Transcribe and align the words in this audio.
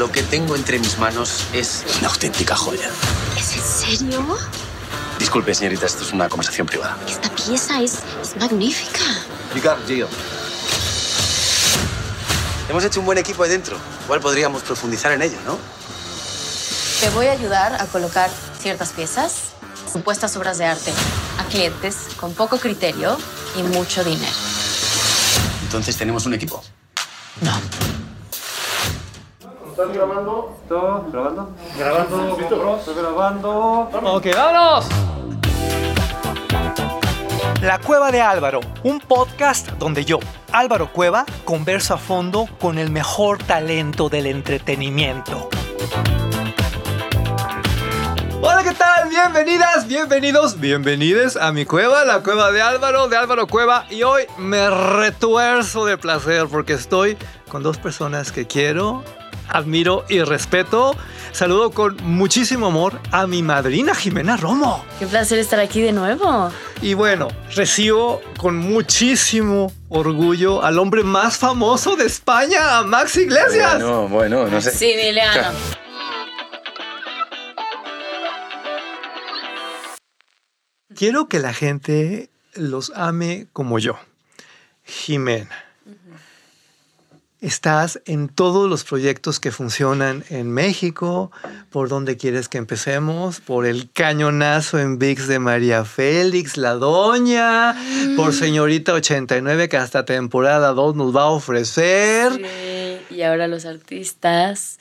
Lo 0.00 0.10
que 0.10 0.22
tengo 0.22 0.56
entre 0.56 0.78
mis 0.78 0.96
manos 0.96 1.44
es 1.52 1.84
una 1.98 2.08
auténtica 2.08 2.56
joya. 2.56 2.88
¿Es 3.36 3.54
en 3.54 3.98
serio? 3.98 4.38
Disculpe, 5.18 5.54
señorita, 5.54 5.84
esto 5.84 6.04
es 6.04 6.12
una 6.14 6.26
conversación 6.26 6.66
privada. 6.66 6.96
Esta 7.06 7.28
pieza 7.28 7.82
es, 7.82 7.98
es 8.22 8.34
magnífica. 8.38 9.04
Ricardo, 9.52 9.86
Gio. 9.86 10.08
Hemos 12.70 12.82
hecho 12.82 13.00
un 13.00 13.04
buen 13.04 13.18
equipo 13.18 13.42
ahí 13.42 13.50
dentro. 13.50 13.76
Igual 14.04 14.20
podríamos 14.20 14.62
profundizar 14.62 15.12
en 15.12 15.20
ello, 15.20 15.36
¿no? 15.44 15.58
Te 17.02 17.10
voy 17.10 17.26
a 17.26 17.32
ayudar 17.32 17.74
a 17.74 17.84
colocar 17.84 18.30
ciertas 18.58 18.92
piezas, 18.92 19.50
supuestas 19.92 20.34
obras 20.34 20.56
de 20.56 20.64
arte, 20.64 20.94
a 21.38 21.44
clientes 21.44 22.06
con 22.16 22.32
poco 22.32 22.56
criterio 22.56 23.18
y 23.54 23.62
mucho 23.64 24.02
dinero. 24.02 24.32
Entonces 25.64 25.94
tenemos 25.98 26.24
un 26.24 26.32
equipo. 26.32 26.64
No. 27.42 27.79
¿Estás 29.80 29.96
grabando? 29.96 30.58
¿Todo? 30.68 31.06
¿Grabando? 31.10 31.48
Grabando, 31.78 32.36
¿Grabando? 32.36 32.76
Estoy 32.76 32.94
grabando. 32.96 33.90
Ok, 34.12 34.26
vámonos. 34.34 34.86
La 37.62 37.78
Cueva 37.78 38.12
de 38.12 38.20
Álvaro, 38.20 38.60
un 38.82 39.00
podcast 39.00 39.70
donde 39.78 40.04
yo, 40.04 40.18
Álvaro 40.52 40.92
Cueva, 40.92 41.24
converso 41.46 41.94
a 41.94 41.96
fondo 41.96 42.46
con 42.60 42.76
el 42.76 42.90
mejor 42.90 43.38
talento 43.38 44.10
del 44.10 44.26
entretenimiento. 44.26 45.48
Hola, 48.42 48.62
¿qué 48.62 48.74
tal? 48.74 49.08
Bienvenidas, 49.08 49.86
bienvenidos, 49.86 50.60
bienvenides 50.60 51.38
a 51.38 51.52
mi 51.52 51.64
cueva, 51.64 52.04
la 52.04 52.22
cueva 52.22 52.52
de 52.52 52.60
Álvaro, 52.60 53.08
de 53.08 53.16
Álvaro 53.16 53.46
Cueva. 53.46 53.86
Y 53.88 54.02
hoy 54.02 54.24
me 54.36 54.68
retuerzo 54.68 55.86
de 55.86 55.96
placer 55.96 56.48
porque 56.50 56.74
estoy 56.74 57.16
con 57.48 57.62
dos 57.62 57.78
personas 57.78 58.30
que 58.30 58.46
quiero, 58.46 59.02
admiro 59.50 60.04
y 60.08 60.22
respeto. 60.22 60.96
Saludo 61.32 61.70
con 61.70 61.96
muchísimo 62.02 62.66
amor 62.66 63.00
a 63.12 63.26
mi 63.26 63.42
madrina 63.42 63.94
Jimena 63.94 64.36
Romo. 64.36 64.84
Qué 64.98 65.06
placer 65.06 65.38
estar 65.38 65.60
aquí 65.60 65.80
de 65.80 65.92
nuevo. 65.92 66.50
Y 66.82 66.94
bueno, 66.94 67.28
recibo 67.54 68.20
con 68.36 68.56
muchísimo 68.56 69.72
orgullo 69.88 70.62
al 70.62 70.78
hombre 70.78 71.04
más 71.04 71.38
famoso 71.38 71.96
de 71.96 72.06
España, 72.06 72.78
a 72.78 72.82
Max 72.82 73.16
Iglesias. 73.16 73.74
Bueno, 73.74 74.08
bueno, 74.08 74.46
no 74.48 74.60
sé. 74.60 74.72
Sí, 74.72 74.92
Emiliano. 74.92 75.50
Quiero 80.94 81.28
que 81.28 81.38
la 81.38 81.54
gente 81.54 82.28
los 82.54 82.92
ame 82.94 83.46
como 83.52 83.78
yo. 83.78 83.98
Jimena. 84.84 85.69
Estás 87.40 88.02
en 88.04 88.28
todos 88.28 88.68
los 88.68 88.84
proyectos 88.84 89.40
que 89.40 89.50
funcionan 89.50 90.24
en 90.28 90.50
México. 90.50 91.32
¿Por 91.70 91.88
dónde 91.88 92.18
quieres 92.18 92.50
que 92.50 92.58
empecemos? 92.58 93.40
Por 93.40 93.64
el 93.64 93.90
cañonazo 93.90 94.78
en 94.78 94.98
VIX 94.98 95.26
de 95.26 95.38
María 95.38 95.86
Félix, 95.86 96.58
la 96.58 96.74
doña. 96.74 97.74
Por 98.14 98.34
Señorita 98.34 98.92
89, 98.92 99.70
que 99.70 99.78
hasta 99.78 100.04
temporada 100.04 100.74
2 100.74 100.96
nos 100.96 101.16
va 101.16 101.22
a 101.22 101.30
ofrecer. 101.30 102.34
Sí, 102.34 103.14
y 103.16 103.22
ahora 103.22 103.48
los 103.48 103.64
artistas. 103.64 104.78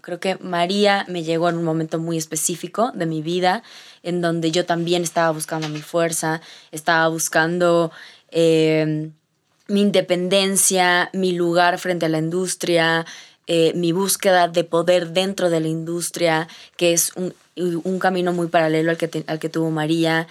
Creo 0.00 0.18
que 0.18 0.36
María 0.40 1.06
me 1.08 1.22
llegó 1.22 1.48
en 1.48 1.58
un 1.58 1.64
momento 1.64 2.00
muy 2.00 2.16
específico 2.16 2.90
de 2.92 3.06
mi 3.06 3.22
vida, 3.22 3.62
en 4.02 4.20
donde 4.20 4.50
yo 4.50 4.66
también 4.66 5.04
estaba 5.04 5.30
buscando 5.30 5.68
mi 5.68 5.80
fuerza, 5.80 6.40
estaba 6.72 7.06
buscando 7.06 7.92
eh, 8.32 9.10
mi 9.70 9.80
independencia, 9.80 11.10
mi 11.12 11.32
lugar 11.32 11.78
frente 11.78 12.06
a 12.06 12.08
la 12.08 12.18
industria, 12.18 13.06
eh, 13.46 13.72
mi 13.74 13.92
búsqueda 13.92 14.48
de 14.48 14.64
poder 14.64 15.10
dentro 15.10 15.48
de 15.48 15.60
la 15.60 15.68
industria, 15.68 16.48
que 16.76 16.92
es 16.92 17.12
un, 17.16 17.34
un 17.56 17.98
camino 17.98 18.32
muy 18.32 18.48
paralelo 18.48 18.90
al 18.90 18.96
que, 18.96 19.24
al 19.26 19.38
que 19.38 19.48
tuvo 19.48 19.70
María. 19.70 20.26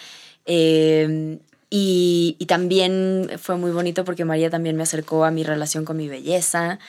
Eh, 0.46 1.40
y, 1.70 2.36
y 2.40 2.46
también 2.48 3.32
fue 3.40 3.56
muy 3.56 3.72
bonito 3.72 4.04
porque 4.04 4.26
María 4.26 4.50
también 4.50 4.76
me 4.76 4.84
acercó 4.84 5.24
a 5.24 5.32
mi 5.32 5.44
relación 5.44 5.86
con 5.86 5.98
mi 5.98 6.08
belleza, 6.08 6.80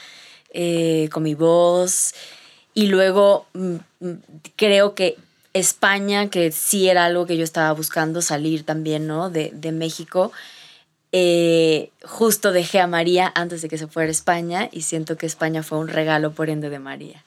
eh, 0.52 1.08
con 1.12 1.22
mi 1.22 1.34
voz. 1.34 2.14
Y 2.74 2.86
luego 2.86 3.46
mm, 3.52 3.74
mm, 4.00 4.12
creo 4.56 4.94
que 4.94 5.16
España, 5.52 6.30
que 6.30 6.50
sí 6.52 6.88
era 6.88 7.04
algo 7.04 7.26
que 7.26 7.36
yo 7.36 7.44
estaba 7.44 7.72
buscando, 7.72 8.22
salir 8.22 8.64
también, 8.64 9.06
¿no? 9.06 9.30
De, 9.30 9.50
de 9.52 9.72
México. 9.72 10.32
Eh, 11.12 11.90
justo 12.04 12.52
dejé 12.52 12.80
a 12.80 12.86
María 12.86 13.32
antes 13.34 13.62
de 13.62 13.68
que 13.68 13.78
se 13.78 13.86
fuera 13.86 14.08
a 14.08 14.12
España 14.12 14.68
y 14.70 14.82
siento 14.82 15.16
que 15.16 15.26
España 15.26 15.62
fue 15.62 15.78
un 15.78 15.88
regalo 15.88 16.32
por 16.32 16.50
ende 16.50 16.70
de 16.70 16.78
María. 16.78 17.24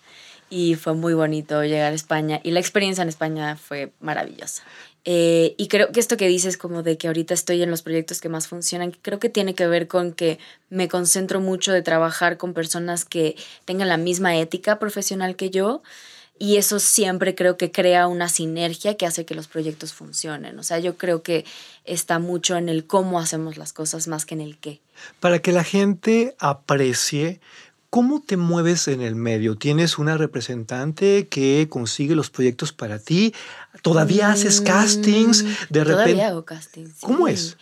Y 0.50 0.76
fue 0.76 0.94
muy 0.94 1.14
bonito 1.14 1.64
llegar 1.64 1.92
a 1.92 1.96
España 1.96 2.40
y 2.44 2.52
la 2.52 2.60
experiencia 2.60 3.02
en 3.02 3.10
España 3.10 3.56
fue 3.56 3.92
maravillosa. 4.00 4.64
Eh, 5.06 5.56
y 5.58 5.68
creo 5.68 5.92
que 5.92 6.00
esto 6.00 6.16
que 6.16 6.28
dices 6.28 6.58
como 6.58 6.82
de 6.82 6.98
que 6.98 7.08
ahorita 7.08 7.34
estoy 7.34 7.62
en 7.62 7.70
los 7.70 7.82
proyectos 7.82 8.22
que 8.22 8.30
más 8.30 8.48
funcionan, 8.48 8.92
creo 9.02 9.20
que 9.20 9.30
tiene 9.30 9.54
que 9.54 9.68
ver 9.68 9.88
con 9.88 10.14
que 10.14 10.40
me 10.70 10.88
concentro 10.88 11.42
mucho 11.42 11.74
de 11.74 11.82
trabajar 11.82 12.38
con 12.38 12.54
personas 12.54 13.04
que 13.04 13.36
tengan 13.66 13.90
la 13.90 13.98
misma 13.98 14.38
ética 14.38 14.80
profesional 14.80 15.36
que 15.36 15.50
yo 15.50 15.82
y 16.44 16.58
eso 16.58 16.78
siempre 16.80 17.36
creo 17.36 17.56
que 17.56 17.72
crea 17.72 18.06
una 18.08 18.28
sinergia 18.28 18.98
que 18.98 19.06
hace 19.06 19.24
que 19.26 19.34
los 19.34 19.48
proyectos 19.48 19.94
funcionen. 19.94 20.60
O 20.60 20.64
sea, 20.64 20.78
yo 20.78 20.98
creo 20.98 21.24
que 21.24 21.46
está 21.86 22.20
mucho 22.20 22.58
en 22.58 22.68
el 22.68 22.86
cómo 22.86 23.18
hacemos 23.18 23.56
las 23.56 23.72
cosas 23.72 24.10
más 24.10 24.26
que 24.26 24.36
en 24.36 24.42
el 24.42 24.58
qué. 24.58 24.82
Para 25.22 25.40
que 25.40 25.54
la 25.54 25.64
gente 25.64 26.36
aprecie 26.40 27.40
cómo 27.90 28.22
te 28.22 28.36
mueves 28.36 28.90
en 28.90 29.00
el 29.02 29.16
medio. 29.16 29.56
¿Tienes 29.56 29.98
una 29.98 30.18
representante 30.18 31.28
que 31.30 31.68
consigue 31.70 32.14
los 32.14 32.30
proyectos 32.30 32.74
para 32.74 33.00
ti? 33.00 33.34
¿Todavía 33.82 34.30
haces 34.30 34.60
castings? 34.60 35.46
De 35.70 35.80
Mm, 35.80 35.84
Todavía 35.86 35.96
repente. 36.04 36.24
hago 36.24 36.44
castings. 36.44 36.96
¿Cómo 37.00 37.30
es? 37.30 37.56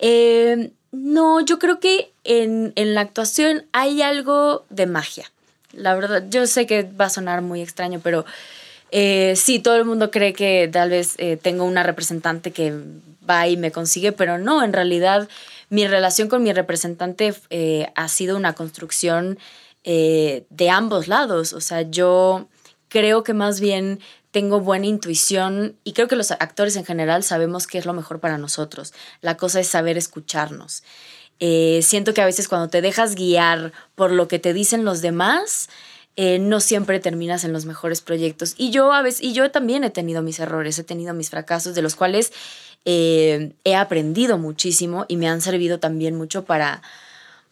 Eh, 0.00 0.72
no, 0.90 1.40
yo 1.44 1.58
creo 1.58 1.80
que 1.80 2.14
en, 2.24 2.72
en 2.76 2.94
la 2.94 3.02
actuación 3.02 3.66
hay 3.72 4.00
algo 4.00 4.64
de 4.70 4.86
magia. 4.86 5.30
La 5.72 5.94
verdad, 5.94 6.24
yo 6.28 6.46
sé 6.46 6.66
que 6.66 6.82
va 6.82 7.06
a 7.06 7.10
sonar 7.10 7.42
muy 7.42 7.62
extraño, 7.62 8.00
pero 8.02 8.24
eh, 8.90 9.34
sí, 9.36 9.58
todo 9.58 9.76
el 9.76 9.84
mundo 9.84 10.10
cree 10.10 10.32
que 10.32 10.68
tal 10.72 10.90
vez 10.90 11.14
eh, 11.18 11.36
tengo 11.36 11.64
una 11.64 11.82
representante 11.82 12.50
que 12.50 12.74
va 13.28 13.48
y 13.48 13.56
me 13.56 13.72
consigue, 13.72 14.12
pero 14.12 14.38
no, 14.38 14.62
en 14.62 14.72
realidad 14.72 15.28
mi 15.72 15.86
relación 15.86 16.28
con 16.28 16.42
mi 16.42 16.52
representante 16.52 17.34
eh, 17.48 17.90
ha 17.94 18.08
sido 18.08 18.36
una 18.36 18.52
construcción 18.52 19.38
eh, 19.84 20.44
de 20.50 20.68
ambos 20.68 21.08
lados. 21.08 21.54
O 21.54 21.62
sea, 21.62 21.80
yo 21.82 22.46
creo 22.88 23.24
que 23.24 23.32
más 23.32 23.58
bien 23.58 23.98
tengo 24.32 24.60
buena 24.60 24.86
intuición 24.86 25.76
y 25.82 25.94
creo 25.94 26.08
que 26.08 26.16
los 26.16 26.30
actores 26.30 26.76
en 26.76 26.84
general 26.84 27.22
sabemos 27.22 27.66
qué 27.66 27.78
es 27.78 27.86
lo 27.86 27.94
mejor 27.94 28.20
para 28.20 28.36
nosotros. 28.36 28.92
La 29.22 29.38
cosa 29.38 29.60
es 29.60 29.68
saber 29.68 29.96
escucharnos. 29.96 30.82
Eh, 31.40 31.80
siento 31.82 32.14
que 32.14 32.20
a 32.20 32.26
veces 32.26 32.48
cuando 32.48 32.68
te 32.68 32.80
dejas 32.80 33.14
guiar 33.14 33.72
por 33.94 34.12
lo 34.12 34.28
que 34.28 34.38
te 34.38 34.52
dicen 34.52 34.84
los 34.84 35.02
demás, 35.02 35.68
eh, 36.16 36.38
no 36.38 36.60
siempre 36.60 37.00
terminas 37.00 37.44
en 37.44 37.52
los 37.52 37.64
mejores 37.64 38.00
proyectos. 38.00 38.54
Y 38.56 38.70
yo 38.70 38.92
a 38.92 39.02
veces, 39.02 39.22
y 39.22 39.32
yo 39.32 39.50
también 39.50 39.82
he 39.84 39.90
tenido 39.90 40.22
mis 40.22 40.38
errores, 40.38 40.78
he 40.78 40.84
tenido 40.84 41.14
mis 41.14 41.30
fracasos, 41.30 41.74
de 41.74 41.82
los 41.82 41.96
cuales 41.96 42.32
eh, 42.84 43.52
he 43.64 43.74
aprendido 43.74 44.38
muchísimo 44.38 45.04
y 45.08 45.16
me 45.16 45.28
han 45.28 45.40
servido 45.40 45.78
también 45.78 46.14
mucho 46.14 46.44
para, 46.44 46.82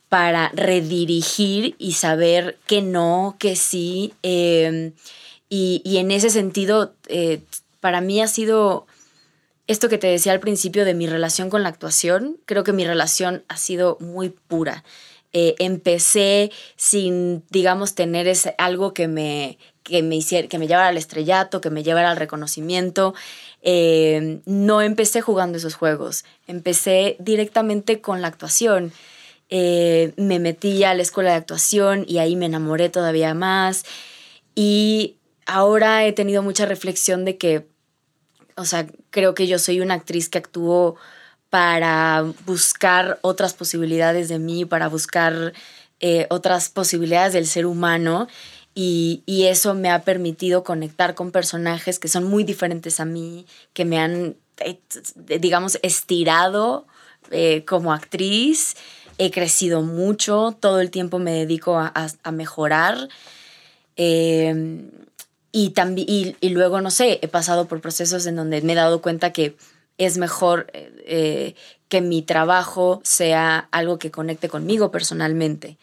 para 0.08 0.50
redirigir 0.54 1.74
y 1.78 1.92
saber 1.92 2.58
que 2.66 2.82
no, 2.82 3.36
que 3.38 3.56
sí. 3.56 4.12
y, 4.22 5.82
y 5.84 5.96
en 5.96 6.10
ese 6.10 6.30
sentido, 6.30 6.94
para 7.80 8.00
mí 8.00 8.20
ha 8.20 8.28
sido 8.28 8.86
esto 9.70 9.88
que 9.88 9.98
te 9.98 10.08
decía 10.08 10.32
al 10.32 10.40
principio 10.40 10.84
de 10.84 10.94
mi 10.94 11.06
relación 11.06 11.48
con 11.48 11.62
la 11.62 11.68
actuación. 11.68 12.38
Creo 12.44 12.64
que 12.64 12.72
mi 12.72 12.84
relación 12.84 13.44
ha 13.46 13.56
sido 13.56 13.98
muy 14.00 14.30
pura. 14.30 14.82
Eh, 15.32 15.54
empecé 15.60 16.50
sin, 16.74 17.44
digamos, 17.50 17.94
tener 17.94 18.26
ese, 18.26 18.56
algo 18.58 18.92
que 18.92 19.06
me, 19.06 19.58
que, 19.84 20.02
me 20.02 20.16
hiciera, 20.16 20.48
que 20.48 20.58
me 20.58 20.66
llevara 20.66 20.88
al 20.88 20.96
estrellato, 20.96 21.60
que 21.60 21.70
me 21.70 21.84
llevara 21.84 22.10
al 22.10 22.16
reconocimiento. 22.16 23.14
Eh, 23.62 24.40
no 24.44 24.82
empecé 24.82 25.20
jugando 25.20 25.58
esos 25.58 25.76
juegos, 25.76 26.24
empecé 26.48 27.14
directamente 27.20 28.00
con 28.00 28.22
la 28.22 28.26
actuación. 28.26 28.92
Eh, 29.50 30.14
me 30.16 30.40
metí 30.40 30.82
a 30.82 30.94
la 30.94 31.02
escuela 31.02 31.30
de 31.30 31.36
actuación 31.36 32.04
y 32.08 32.18
ahí 32.18 32.34
me 32.34 32.46
enamoré 32.46 32.88
todavía 32.88 33.34
más. 33.34 33.84
Y 34.56 35.14
ahora 35.46 36.04
he 36.06 36.12
tenido 36.12 36.42
mucha 36.42 36.66
reflexión 36.66 37.24
de 37.24 37.36
que, 37.36 37.66
o 38.60 38.64
sea, 38.64 38.86
creo 39.10 39.34
que 39.34 39.46
yo 39.46 39.58
soy 39.58 39.80
una 39.80 39.94
actriz 39.94 40.28
que 40.28 40.38
actuó 40.38 40.96
para 41.48 42.24
buscar 42.46 43.18
otras 43.22 43.54
posibilidades 43.54 44.28
de 44.28 44.38
mí, 44.38 44.64
para 44.64 44.88
buscar 44.88 45.52
eh, 46.00 46.26
otras 46.30 46.68
posibilidades 46.68 47.32
del 47.32 47.46
ser 47.46 47.66
humano. 47.66 48.28
Y, 48.74 49.22
y 49.26 49.46
eso 49.46 49.74
me 49.74 49.90
ha 49.90 50.02
permitido 50.02 50.62
conectar 50.62 51.14
con 51.14 51.32
personajes 51.32 51.98
que 51.98 52.06
son 52.08 52.24
muy 52.24 52.44
diferentes 52.44 53.00
a 53.00 53.04
mí, 53.04 53.46
que 53.72 53.84
me 53.84 53.98
han, 53.98 54.36
eh, 54.58 54.78
digamos, 55.40 55.78
estirado 55.82 56.86
eh, 57.30 57.64
como 57.66 57.92
actriz. 57.92 58.76
He 59.18 59.30
crecido 59.30 59.82
mucho, 59.82 60.56
todo 60.60 60.80
el 60.80 60.90
tiempo 60.90 61.18
me 61.18 61.32
dedico 61.32 61.78
a, 61.78 61.92
a- 62.22 62.30
mejorar. 62.32 63.08
Eh, 63.96 64.84
y, 65.52 65.70
también, 65.70 66.06
y, 66.08 66.36
y, 66.40 66.50
luego, 66.50 66.80
no 66.80 66.90
sé, 66.90 67.18
he 67.22 67.28
pasado 67.28 67.66
por 67.66 67.80
procesos 67.80 68.26
en 68.26 68.36
donde 68.36 68.62
me 68.62 68.72
he 68.72 68.76
dado 68.76 69.02
cuenta 69.02 69.32
que 69.32 69.56
es 69.98 70.16
mejor 70.16 70.66
eh, 70.72 71.54
que 71.88 72.00
mi 72.00 72.22
trabajo 72.22 73.00
sea 73.04 73.68
algo 73.70 73.98
que 73.98 74.10
conecte 74.10 74.48
conmigo 74.48 74.90
personalmente. 74.90 75.76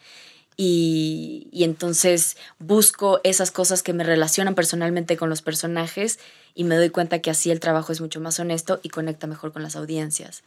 Y, 0.56 1.46
y, 1.52 1.62
entonces 1.62 2.36
busco 2.58 3.20
esas 3.22 3.52
cosas 3.52 3.84
que 3.84 3.92
me 3.92 4.02
relacionan 4.02 4.56
personalmente 4.56 5.16
con 5.16 5.30
los 5.30 5.40
personajes 5.40 6.18
y 6.54 6.64
me 6.64 6.74
doy 6.74 6.90
cuenta 6.90 7.20
que 7.20 7.30
así 7.30 7.52
el 7.52 7.60
trabajo 7.60 7.92
es 7.92 8.00
mucho 8.00 8.20
más 8.20 8.40
honesto 8.40 8.80
y 8.82 8.88
conecta 8.88 9.28
mejor 9.28 9.52
con 9.52 9.62
las 9.62 9.76
audiencias. 9.76 10.42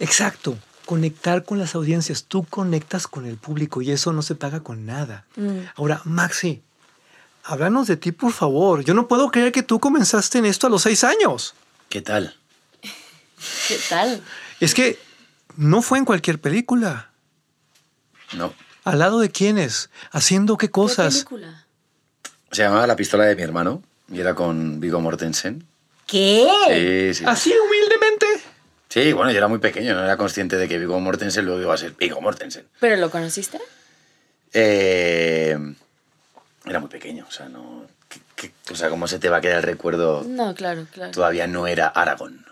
Exacto, 0.00 0.58
conectar 0.84 1.44
con 1.44 1.58
las 1.60 1.76
audiencias. 1.76 2.24
Tú 2.24 2.44
conectas 2.44 3.06
con 3.06 3.24
el 3.24 3.36
público 3.36 3.82
y 3.82 3.92
eso 3.92 4.12
no 4.12 4.22
se 4.22 4.34
paga 4.34 4.64
con 4.64 4.84
nada. 4.84 5.26
Mm. 5.36 5.58
Ahora, 5.76 6.00
Maxi, 6.04 6.62
háblanos 7.44 7.86
de 7.86 7.96
ti, 7.96 8.12
por 8.12 8.32
favor. 8.32 8.84
Yo 8.84 8.94
no 8.94 9.08
puedo 9.08 9.30
creer 9.30 9.52
que 9.52 9.62
tú 9.62 9.80
comenzaste 9.80 10.38
en 10.38 10.46
esto 10.46 10.66
a 10.66 10.70
los 10.70 10.82
seis 10.82 11.04
años. 11.04 11.54
¿Qué 11.88 12.02
tal? 12.02 12.36
¿Qué 13.68 13.78
tal? 13.88 14.22
Es 14.60 14.74
que 14.74 14.98
no 15.56 15.82
fue 15.82 15.98
en 15.98 16.04
cualquier 16.04 16.40
película. 16.40 17.10
No. 18.32 18.54
¿Al 18.84 18.98
lado 18.98 19.20
de 19.20 19.30
quiénes? 19.30 19.90
¿Haciendo 20.10 20.56
qué 20.56 20.70
cosas? 20.70 21.14
¿Qué 21.14 21.24
película? 21.24 21.66
Se 22.50 22.62
llamaba 22.62 22.86
La 22.86 22.96
pistola 22.96 23.24
de 23.24 23.36
mi 23.36 23.42
hermano 23.42 23.82
y 24.12 24.20
era 24.20 24.34
con 24.34 24.80
Vigo 24.80 25.00
Mortensen. 25.00 25.66
¿Qué? 26.06 26.46
Sí, 27.14 27.18
sí. 27.20 27.24
¿Así 27.26 27.52
humildemente? 27.52 28.26
Sí, 28.88 29.12
bueno, 29.14 29.30
yo 29.30 29.38
era 29.38 29.48
muy 29.48 29.58
pequeño, 29.58 29.94
no 29.94 30.04
era 30.04 30.18
consciente 30.18 30.56
de 30.56 30.68
que 30.68 30.78
Vigo 30.78 31.00
Mortensen 31.00 31.46
luego 31.46 31.62
iba 31.62 31.72
a 31.72 31.78
ser 31.78 31.92
Vigo 31.92 32.20
Mortensen. 32.20 32.66
¿Pero 32.78 32.96
lo 32.96 33.10
conociste? 33.10 33.58
Eh, 34.52 35.56
era 36.64 36.80
muy 36.80 36.88
pequeño, 36.88 37.26
o 37.28 37.30
sea, 37.30 37.48
no... 37.48 37.86
¿qué, 38.08 38.20
qué, 38.36 38.72
o 38.72 38.76
sea, 38.76 38.88
¿cómo 38.88 39.08
se 39.08 39.18
te 39.18 39.28
va 39.28 39.38
a 39.38 39.40
quedar 39.40 39.58
el 39.58 39.62
recuerdo? 39.62 40.24
No, 40.26 40.54
claro, 40.54 40.86
claro. 40.92 41.10
Todavía 41.12 41.46
no 41.46 41.66
era 41.66 41.88
Aragón. 41.88 42.44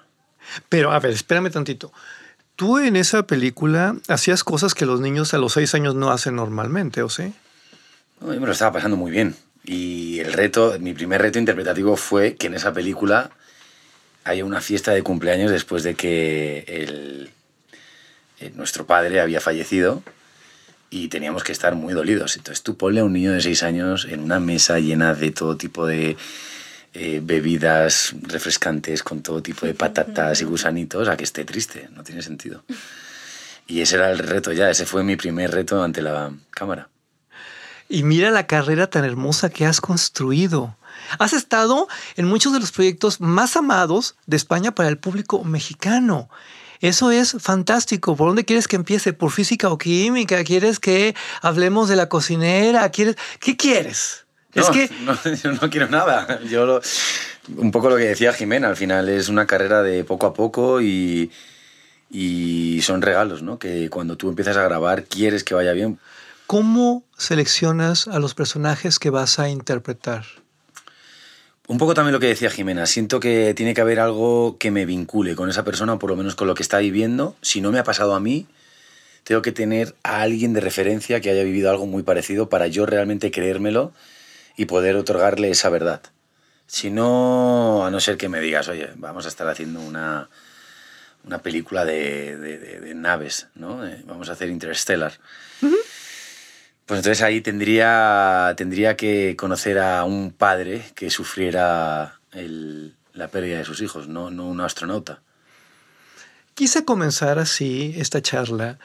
Pero, 0.69 0.93
a 0.93 0.99
ver, 0.99 1.13
espérame 1.13 1.51
tantito. 1.51 1.93
Tú 2.57 2.79
en 2.79 2.97
esa 2.97 3.27
película 3.27 3.97
hacías 4.09 4.45
cosas 4.45 4.75
que 4.75 4.85
los 4.85 5.01
niños 5.01 5.33
a 5.33 5.39
los 5.39 5.55
seis 5.55 5.75
años 5.75 5.95
no 5.95 6.11
hacen 6.11 6.37
normalmente, 6.37 7.03
¿o 7.03 7.09
sí? 7.09 7.33
No, 8.21 8.35
yo 8.35 8.41
me 8.41 8.47
lo 8.47 8.53
estaba 8.53 8.73
pasando 8.73 8.97
muy 8.97 9.11
bien. 9.11 9.35
Y 9.65 10.21
el 10.21 10.33
reto, 10.33 10.77
mi 10.79 10.93
primer 10.93 11.23
reto 11.23 11.39
interpretativo 11.39 11.97
fue 11.97 12.35
que 12.35 12.49
en 12.49 12.55
esa 12.55 12.73
película 12.73 13.31
haya 14.25 14.45
una 14.45 14.61
fiesta 14.61 14.93
de 14.93 15.03
cumpleaños 15.03 15.51
después 15.51 15.83
de 15.83 15.95
que 15.95 16.65
el, 16.67 17.31
el, 18.39 18.57
nuestro 18.57 18.87
padre 18.87 19.21
había 19.21 19.41
fallecido 19.41 20.03
y 20.91 21.09
teníamos 21.09 21.45
que 21.45 21.53
estar 21.53 21.75
muy 21.77 21.95
dolidos. 21.95 22.37
Entonces 22.37 22.63
tú 22.63 22.77
ponle 22.77 23.01
a 23.01 23.05
un 23.05 23.13
niño 23.13 23.33
de 23.33 23.41
seis 23.41 23.63
años 23.63 24.07
en 24.11 24.21
una 24.21 24.41
mesa 24.41 24.79
llena 24.81 25.15
de 25.15 25.31
todo 25.31 25.57
tipo 25.57 25.87
de 25.87 26.17
eh, 26.93 27.21
bebidas 27.23 28.15
refrescantes 28.23 29.05
con 29.05 29.23
todo 29.23 29.41
tipo 29.41 29.65
de 29.65 29.75
patatas 29.75 30.41
y 30.43 30.45
gusanitos 30.45 31.09
a 31.09 31.17
que 31.17 31.25
esté 31.25 31.45
triste. 31.45 31.89
No 31.93 32.03
tiene 32.03 32.23
sentido. 32.23 32.65
Y 33.69 33.81
ese 33.81 33.95
era 33.95 34.11
el 34.11 34.19
reto 34.19 34.53
ya, 34.53 34.69
ese 34.69 34.85
fue 34.85 35.05
mi 35.05 35.15
primer 35.15 35.53
reto 35.53 35.81
ante 35.83 36.03
la 36.03 36.33
cámara. 36.51 36.89
Y 37.89 38.03
mira 38.03 38.33
la 38.33 38.49
carrera 38.49 38.89
tan 38.89 39.05
hermosa 39.05 39.51
que 39.51 39.67
has 39.67 39.81
construido. 39.81 40.77
Has 41.19 41.33
estado 41.33 41.89
en 42.17 42.27
muchos 42.27 42.53
de 42.53 42.61
los 42.61 42.73
proyectos 42.73 43.21
más 43.21 43.57
amados 43.57 44.17
de 44.27 44.37
España 44.37 44.73
para 44.75 44.89
el 44.89 44.99
público 44.99 45.45
mexicano. 45.45 46.29
Eso 46.81 47.11
es 47.11 47.37
fantástico. 47.39 48.17
¿Por 48.17 48.29
dónde 48.29 48.45
quieres 48.45 48.67
que 48.67 48.77
empiece? 48.77 49.13
¿Por 49.13 49.31
física 49.31 49.69
o 49.71 49.79
química? 49.79 50.43
¿Quieres 50.45 50.81
que 50.81 51.15
hablemos 51.43 51.89
de 51.89 51.97
la 51.97 52.09
cocinera? 52.09 52.89
¿Quieres... 52.91 53.17
¿Qué 53.39 53.57
quieres? 53.57 54.25
No, 54.55 54.63
es 54.63 54.71
que... 54.71 54.91
no, 55.05 55.17
yo 55.35 55.53
no 55.53 55.71
quiero 55.71 55.89
nada. 55.89 56.41
Yo 56.45 56.65
lo, 56.65 56.81
un 57.57 57.71
poco 57.71 57.91
lo 57.91 57.97
que 57.97 58.05
decía 58.05 58.33
Jimena, 58.33 58.69
al 58.69 58.77
final 58.77 59.09
es 59.09 59.29
una 59.29 59.47
carrera 59.47 59.83
de 59.83 60.05
poco 60.05 60.27
a 60.27 60.35
poco 60.35 60.81
y, 60.81 61.31
y 62.11 62.81
son 62.83 63.03
regalos, 63.03 63.43
¿no? 63.43 63.59
Que 63.59 63.91
cuando 63.91 64.17
tú 64.17 64.29
empiezas 64.29 64.57
a 64.57 64.63
grabar 64.63 65.05
quieres 65.05 65.45
que 65.45 65.55
vaya 65.55 65.73
bien. 65.73 65.99
¿Cómo 66.47 67.05
seleccionas 67.17 68.09
a 68.09 68.19
los 68.19 68.35
personajes 68.35 68.99
que 68.99 69.11
vas 69.11 69.39
a 69.39 69.49
interpretar? 69.49 70.25
Un 71.71 71.79
poco 71.79 71.95
también 71.95 72.13
lo 72.13 72.19
que 72.19 72.27
decía 72.27 72.51
Jimena, 72.51 72.85
siento 72.85 73.21
que 73.21 73.55
tiene 73.55 73.75
que 73.75 73.81
haber 73.81 74.01
algo 74.01 74.57
que 74.59 74.73
me 74.73 74.87
vincule 74.87 75.37
con 75.37 75.49
esa 75.49 75.63
persona, 75.63 75.93
o 75.93 75.99
por 76.01 76.11
lo 76.11 76.17
menos 76.17 76.35
con 76.35 76.49
lo 76.49 76.57
que 76.57 76.65
está 76.65 76.79
viviendo. 76.79 77.37
Si 77.43 77.61
no 77.61 77.71
me 77.71 77.79
ha 77.79 77.85
pasado 77.85 78.17
a 78.17 78.19
mí, 78.19 78.49
tengo 79.23 79.41
que 79.41 79.53
tener 79.53 79.95
a 80.03 80.23
alguien 80.23 80.53
de 80.53 80.61
referencia 80.61 81.21
que 81.21 81.31
haya 81.31 81.45
vivido 81.45 81.71
algo 81.71 81.87
muy 81.87 82.03
parecido 82.03 82.49
para 82.49 82.67
yo 82.67 82.87
realmente 82.87 83.31
creérmelo 83.31 83.93
y 84.57 84.65
poder 84.65 84.97
otorgarle 84.97 85.49
esa 85.49 85.71
verdad. 85.71 86.03
Si 86.67 86.91
no, 86.91 87.87
a 87.87 87.91
no 87.93 88.01
ser 88.01 88.17
que 88.17 88.29
me 88.29 88.41
digas, 88.41 88.67
oye, 88.67 88.89
vamos 88.97 89.27
a 89.27 89.29
estar 89.29 89.47
haciendo 89.47 89.79
una, 89.79 90.29
una 91.23 91.41
película 91.41 91.85
de, 91.85 92.37
de, 92.37 92.95
naves, 92.97 93.47
¿no? 93.55 93.81
Vamos 94.07 94.29
a 94.29 94.33
hacer 94.33 94.49
Interstellar. 94.49 95.13
Uh. 95.63 95.80
Pues 96.91 96.99
entonces 96.99 97.23
ahí 97.23 97.41
tendría, 97.41 98.53
tendría 98.57 98.97
que 98.97 99.37
conocer 99.39 99.79
a 99.79 100.03
un 100.03 100.33
padre 100.33 100.85
que 100.97 101.09
sufriera 101.09 102.19
el, 102.33 102.97
la 103.13 103.29
pérdida 103.29 103.59
de 103.59 103.65
sus 103.65 103.81
hijos, 103.81 104.09
no, 104.09 104.33
no 104.33 104.49
un 104.49 104.61
astronauta. 104.61 105.21
Quise 106.55 106.85
comenzar 106.85 107.39
así 107.39 107.95
esta 107.97 108.21
charla 108.23 108.81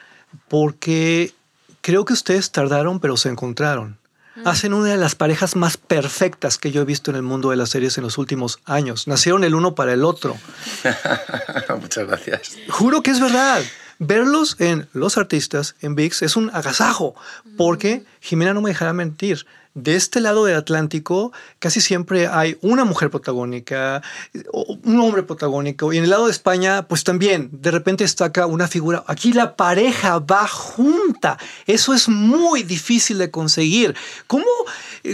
porque 0.46 1.34
creo 1.80 2.04
que 2.04 2.12
ustedes 2.12 2.52
tardaron 2.52 3.00
pero 3.00 3.16
se 3.16 3.28
encontraron. 3.28 3.98
Mm. 4.36 4.46
Hacen 4.46 4.72
una 4.72 4.90
de 4.90 4.98
las 4.98 5.16
parejas 5.16 5.56
más 5.56 5.76
perfectas 5.76 6.58
que 6.58 6.70
yo 6.70 6.82
he 6.82 6.84
visto 6.84 7.10
en 7.10 7.16
el 7.16 7.22
mundo 7.22 7.50
de 7.50 7.56
las 7.56 7.70
series 7.70 7.98
en 7.98 8.04
los 8.04 8.18
últimos 8.18 8.60
años. 8.66 9.08
Nacieron 9.08 9.42
el 9.42 9.56
uno 9.56 9.74
para 9.74 9.92
el 9.92 10.04
otro. 10.04 10.36
Muchas 11.80 12.06
gracias. 12.06 12.56
Juro 12.68 13.02
que 13.02 13.10
es 13.10 13.18
verdad. 13.18 13.64
Verlos 13.98 14.56
en 14.58 14.88
Los 14.92 15.16
Artistas, 15.16 15.74
en 15.80 15.94
VIX, 15.94 16.22
es 16.22 16.36
un 16.36 16.50
agasajo, 16.52 17.14
porque 17.56 18.04
Jimena 18.20 18.52
no 18.52 18.60
me 18.60 18.70
dejará 18.70 18.92
mentir. 18.92 19.46
De 19.76 19.94
este 19.94 20.20
lado 20.20 20.46
del 20.46 20.56
Atlántico 20.56 21.32
casi 21.58 21.82
siempre 21.82 22.28
hay 22.28 22.56
una 22.62 22.84
mujer 22.84 23.10
protagónica, 23.10 24.02
un 24.52 25.00
hombre 25.00 25.22
protagónico, 25.22 25.92
y 25.92 25.98
en 25.98 26.04
el 26.04 26.10
lado 26.10 26.26
de 26.26 26.30
España, 26.30 26.88
pues 26.88 27.04
también, 27.04 27.50
de 27.52 27.70
repente 27.70 28.04
destaca 28.04 28.46
una 28.46 28.68
figura. 28.68 29.04
Aquí 29.06 29.34
la 29.34 29.54
pareja 29.54 30.18
va 30.18 30.48
junta. 30.48 31.36
Eso 31.66 31.92
es 31.92 32.08
muy 32.08 32.62
difícil 32.62 33.18
de 33.18 33.30
conseguir. 33.30 33.94
¿Cómo, 34.26 34.46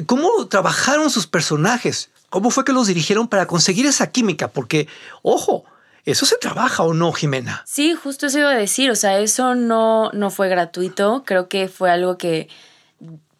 cómo 0.07 0.47
trabajaron 0.47 1.11
sus 1.11 1.27
personajes? 1.27 2.11
¿Cómo 2.31 2.51
fue 2.51 2.65
que 2.65 2.73
los 2.73 2.87
dirigieron 2.87 3.27
para 3.27 3.47
conseguir 3.47 3.87
esa 3.87 4.11
química? 4.11 4.49
Porque, 4.49 4.87
ojo, 5.23 5.65
¿Eso 6.05 6.27
se 6.27 6.37
trabaja 6.37 6.83
o 6.83 6.95
no, 6.95 7.13
Jimena? 7.13 7.63
Sí, 7.65 7.95
justo 7.95 8.27
eso 8.27 8.41
iba 8.41 8.51
a 8.51 8.57
decir. 8.57 8.91
O 8.91 8.97
sea, 8.97 9.19
eso 9.21 9.55
no, 9.55 10.11
no 10.13 10.31
fue 10.31 10.49
gratuito. 10.49 11.23
Creo 11.25 11.49
que 11.49 11.69
fue 11.69 11.91
algo 11.91 12.19
que 12.19 12.49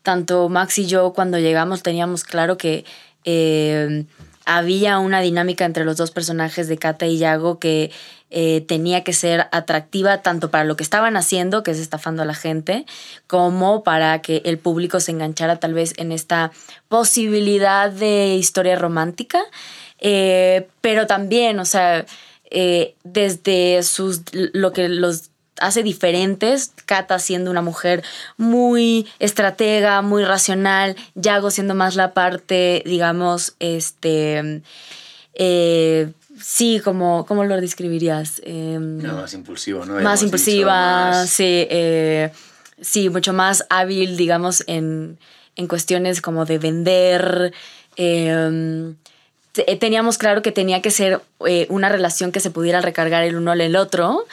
tanto 0.03 0.49
Max 0.49 0.79
y 0.79 0.87
yo 0.87 1.13
cuando 1.13 1.39
llegamos 1.39 1.83
teníamos 1.83 2.25
claro 2.25 2.57
que 2.57 2.85
eh, 3.25 4.05
había 4.45 4.99
una 4.99 5.21
dinámica 5.21 5.65
entre 5.65 5.85
los 5.85 5.97
dos 5.97 6.11
personajes 6.11 6.69
de 6.69 6.79
Kata 6.79 7.07
y 7.07 7.19
Yago 7.19 7.59
que 7.59 7.93
eh, 8.31 8.63
tenía 8.63 9.05
que 9.05 9.13
ser 9.13 9.47
atractiva 9.53 10.23
tanto 10.23 10.51
para 10.51 10.65
lo 10.65 10.75
que 10.75 10.83
estaban 10.83 11.17
haciendo, 11.17 11.63
que 11.63 11.73
es 11.73 11.79
estafando 11.79 12.23
a 12.23 12.25
la 12.25 12.35
gente, 12.35 12.87
como 13.27 13.85
para 13.85 14.23
que 14.23 14.41
el 14.45 14.59
público 14.59 15.01
se 15.01 15.13
enganchara 15.13 15.57
tal 15.57 15.75
vez 15.75 15.93
en 15.99 16.13
esta 16.13 16.51
posibilidad 16.89 17.91
de 17.91 18.35
historia 18.35 18.77
romántica. 18.77 19.43
Eh, 19.99 20.67
pero 20.81 21.07
también, 21.07 21.61
o 21.61 21.65
sea, 21.65 22.07
eh, 22.53 22.95
desde 23.03 23.83
sus, 23.83 24.23
lo 24.33 24.73
que 24.73 24.89
los 24.89 25.31
hace 25.59 25.83
diferentes, 25.83 26.73
Kata 26.87 27.19
siendo 27.19 27.51
una 27.51 27.63
mujer 27.63 28.03
muy 28.37 29.07
estratega, 29.19 30.03
muy 30.03 30.25
racional, 30.25 30.97
Yago 31.15 31.51
siendo 31.51 31.75
más 31.75 31.95
la 31.95 32.15
parte, 32.15 32.83
digamos, 32.85 33.55
este, 33.59 34.63
eh, 35.35 36.13
sí, 36.41 36.81
como, 36.83 37.27
¿cómo 37.27 37.45
lo 37.45 37.61
describirías? 37.61 38.41
Eh, 38.45 38.79
no, 38.81 39.15
más 39.15 39.35
impulsivo, 39.35 39.85
¿no? 39.85 40.01
Más 40.01 40.23
impulsiva, 40.23 41.11
más... 41.11 41.31
sí, 41.31 41.67
eh, 41.71 42.33
sí, 42.81 43.09
mucho 43.09 43.33
más 43.33 43.65
hábil, 43.71 44.17
digamos, 44.17 44.65
en, 44.67 45.19
en 45.57 45.67
cuestiones 45.69 46.21
como 46.21 46.45
de 46.45 46.59
vender. 46.59 47.53
Eh, 47.97 48.95
teníamos 49.53 50.19
claro 50.19 50.43
que 50.43 50.53
tenía 50.53 50.83
que 50.83 50.91
ser 50.91 51.21
eh, 51.47 51.67
una 51.69 51.89
relación 51.89 52.33
que 52.33 52.41
se 52.41 52.51
pudiera 52.51 52.81
recargar 52.81 53.23
el 53.25 53.37
uno 53.37 53.53
al 53.53 53.77
otro 53.77 54.27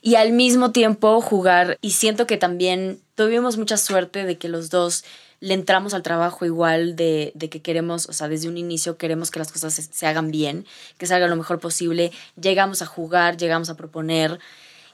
y 0.00 0.16
al 0.16 0.32
mismo 0.32 0.72
tiempo 0.72 1.20
jugar. 1.20 1.78
Y 1.80 1.90
siento 1.90 2.26
que 2.26 2.36
también 2.36 3.00
tuvimos 3.14 3.58
mucha 3.58 3.76
suerte 3.76 4.24
de 4.24 4.38
que 4.38 4.48
los 4.48 4.70
dos 4.70 5.04
le 5.40 5.54
entramos 5.54 5.92
al 5.92 6.02
trabajo 6.02 6.46
igual 6.46 6.94
de, 6.94 7.32
de 7.34 7.48
que 7.48 7.60
queremos, 7.60 8.08
o 8.08 8.12
sea, 8.12 8.28
desde 8.28 8.48
un 8.48 8.56
inicio 8.56 8.96
queremos 8.96 9.30
que 9.30 9.40
las 9.40 9.50
cosas 9.50 9.74
se, 9.74 9.82
se 9.82 10.06
hagan 10.06 10.30
bien, 10.30 10.66
que 10.98 11.06
salga 11.06 11.26
lo 11.26 11.36
mejor 11.36 11.58
posible. 11.58 12.12
Llegamos 12.40 12.80
a 12.80 12.86
jugar, 12.86 13.36
llegamos 13.36 13.68
a 13.68 13.76
proponer. 13.76 14.38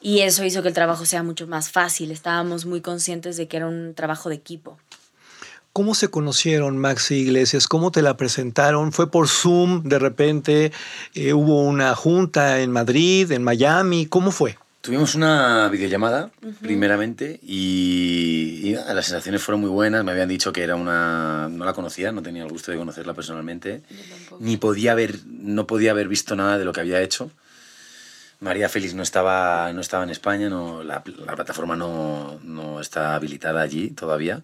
Y 0.01 0.21
eso 0.21 0.45
hizo 0.45 0.63
que 0.63 0.69
el 0.69 0.75
trabajo 0.75 1.05
sea 1.05 1.23
mucho 1.23 1.47
más 1.47 1.71
fácil. 1.71 2.11
Estábamos 2.11 2.67
muy 2.67 2.81
conscientes 2.81 3.37
de 3.37 3.49
que 3.49 3.57
era 3.57 3.67
un 3.67 3.95
trabajo 3.95 4.29
de 4.29 4.37
equipo. 4.37 4.79
¿Cómo 5.73 5.95
se 5.95 6.09
conocieron 6.09 6.77
Max 6.79 7.11
y 7.13 7.17
Iglesias? 7.17 7.69
¿Cómo 7.69 7.93
te 7.93 8.03
la 8.03 8.17
presentaron? 8.17 8.93
¿Fue 8.93 9.11
por 9.11 9.29
Zoom 9.29 9.85
de 9.85 9.99
repente? 9.99 10.73
Eh, 11.15 11.33
¿Hubo 11.33 11.63
una 11.63 11.95
junta 11.95 12.61
en 12.61 12.73
Madrid, 12.73 13.31
en 13.31 13.45
Miami? 13.45 14.07
¿Cómo 14.07 14.31
fue? 14.33 14.59
Tuvimos 14.81 15.15
una 15.15 15.69
videollamada, 15.69 16.31
primeramente, 16.63 17.41
y, 17.43 18.61
y 18.65 18.73
nada, 18.73 18.95
las 18.95 19.07
sensaciones 19.07 19.43
fueron 19.43 19.61
muy 19.61 19.71
buenas. 19.71 20.03
Me 20.03 20.13
habían 20.13 20.29
dicho 20.29 20.53
que 20.53 20.63
era 20.63 20.77
una... 20.77 21.49
No 21.51 21.65
la 21.65 21.75
conocía, 21.75 22.11
no 22.11 22.23
tenía 22.23 22.45
el 22.45 22.49
gusto 22.49 22.73
de 22.73 22.79
conocerla 22.79 23.13
personalmente. 23.13 23.83
Ni 24.41 24.57
podía 24.57 24.93
haber, 24.93 25.17
no 25.27 25.67
podía 25.67 25.91
haber 25.91 26.09
visto 26.09 26.37
nada 26.37 26.59
de 26.59 26.65
lo 26.65 26.73
que 26.73 26.81
había 26.81 27.03
hecho. 27.03 27.31
María 28.41 28.69
Félix 28.69 28.95
no 28.95 29.03
estaba, 29.03 29.73
no 29.73 29.81
estaba 29.81 30.05
en 30.05 30.11
España, 30.11 30.49
no, 30.49 30.83
la, 30.85 31.03
la 31.27 31.35
plataforma 31.35 31.77
no, 31.77 32.39
no 32.45 32.81
está 32.81 33.15
habilitada 33.15 33.61
allí 33.61 33.91
todavía. 33.91 34.43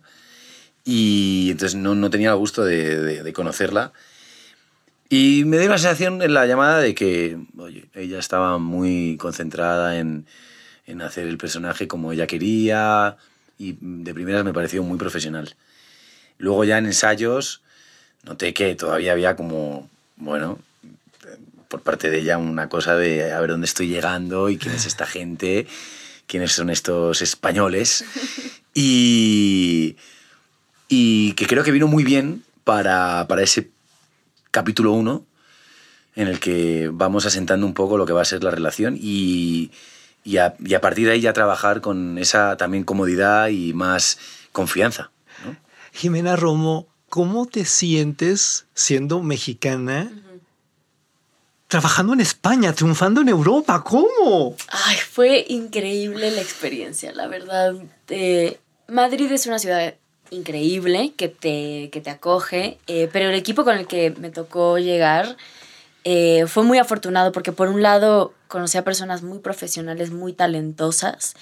Y 0.84 1.48
entonces 1.50 1.76
no, 1.78 1.94
no 1.94 2.10
tenía 2.10 2.30
el 2.30 2.36
gusto 2.36 2.64
de, 2.64 3.00
de- 3.02 3.22
de 3.22 3.32
conocerla. 3.32 3.92
Y 5.08 5.44
me 5.44 5.58
dio 5.58 5.68
la 5.68 5.78
sensación 5.78 6.22
en 6.22 6.34
la 6.34 6.46
llamada 6.46 6.78
de 6.80 6.94
que, 6.94 7.38
oye, 7.58 7.86
ella 7.94 8.18
estaba 8.18 8.58
muy 8.58 9.16
concentrada 9.18 9.98
en, 9.98 10.26
en 10.86 11.02
hacer 11.02 11.26
el 11.28 11.38
personaje 11.38 11.86
como 11.86 12.12
ella 12.12 12.26
quería 12.26 13.16
y 13.58 13.76
de 13.80 14.14
primeras 14.14 14.44
me 14.44 14.52
pareció 14.52 14.82
muy 14.82 14.98
profesional. 14.98 15.54
Luego 16.38 16.64
ya 16.64 16.78
en 16.78 16.86
ensayos 16.86 17.62
noté 18.24 18.52
que 18.54 18.74
todavía 18.74 19.12
había 19.12 19.36
como, 19.36 19.88
bueno, 20.16 20.58
por 21.68 21.82
parte 21.82 22.10
de 22.10 22.20
ella 22.20 22.38
una 22.38 22.68
cosa 22.68 22.96
de 22.96 23.32
a 23.32 23.40
ver 23.40 23.50
dónde 23.50 23.66
estoy 23.66 23.88
llegando 23.88 24.48
y 24.48 24.56
quién 24.58 24.74
es 24.74 24.86
esta 24.86 25.06
gente, 25.06 25.66
quiénes 26.26 26.52
son 26.52 26.70
estos 26.70 27.22
españoles. 27.22 28.04
Y, 28.76 29.94
y 30.96 31.32
que 31.32 31.48
creo 31.48 31.64
que 31.64 31.72
vino 31.72 31.88
muy 31.88 32.04
bien 32.04 32.44
para, 32.62 33.26
para 33.28 33.42
ese 33.42 33.70
capítulo 34.52 34.92
1 34.92 35.24
en 36.14 36.28
el 36.28 36.38
que 36.38 36.88
vamos 36.92 37.26
asentando 37.26 37.66
un 37.66 37.74
poco 37.74 37.98
lo 37.98 38.06
que 38.06 38.12
va 38.12 38.22
a 38.22 38.24
ser 38.24 38.44
la 38.44 38.52
relación 38.52 38.96
y, 39.00 39.72
y, 40.22 40.36
a, 40.36 40.54
y 40.64 40.74
a 40.74 40.80
partir 40.80 41.06
de 41.06 41.14
ahí 41.14 41.20
ya 41.20 41.32
trabajar 41.32 41.80
con 41.80 42.16
esa 42.18 42.56
también 42.56 42.84
comodidad 42.84 43.48
y 43.48 43.74
más 43.74 44.18
confianza. 44.52 45.10
¿no? 45.44 45.56
Jimena 45.92 46.36
Romo, 46.36 46.86
¿cómo 47.08 47.46
te 47.46 47.64
sientes 47.64 48.66
siendo 48.74 49.20
mexicana? 49.20 50.12
Trabajando 51.66 52.12
en 52.12 52.20
España, 52.20 52.72
triunfando 52.72 53.20
en 53.20 53.30
Europa, 53.30 53.82
¿cómo? 53.82 54.54
Ay, 54.68 54.96
fue 54.98 55.44
increíble 55.48 56.30
la 56.30 56.40
experiencia, 56.40 57.10
la 57.10 57.26
verdad. 57.26 57.74
Eh, 58.08 58.60
Madrid 58.86 59.32
es 59.32 59.46
una 59.48 59.58
ciudad 59.58 59.94
increíble 60.30 61.12
que 61.16 61.28
te, 61.28 61.90
que 61.90 62.00
te 62.00 62.10
acoge, 62.10 62.78
eh, 62.86 63.08
pero 63.12 63.28
el 63.28 63.34
equipo 63.34 63.64
con 63.64 63.76
el 63.76 63.86
que 63.86 64.10
me 64.10 64.30
tocó 64.30 64.78
llegar 64.78 65.36
eh, 66.04 66.46
fue 66.46 66.62
muy 66.64 66.78
afortunado 66.78 67.32
porque 67.32 67.52
por 67.52 67.68
un 67.68 67.82
lado 67.82 68.34
conocí 68.48 68.78
a 68.78 68.84
personas 68.84 69.22
muy 69.22 69.38
profesionales, 69.38 70.10
muy 70.10 70.32
talentosas, 70.32 71.34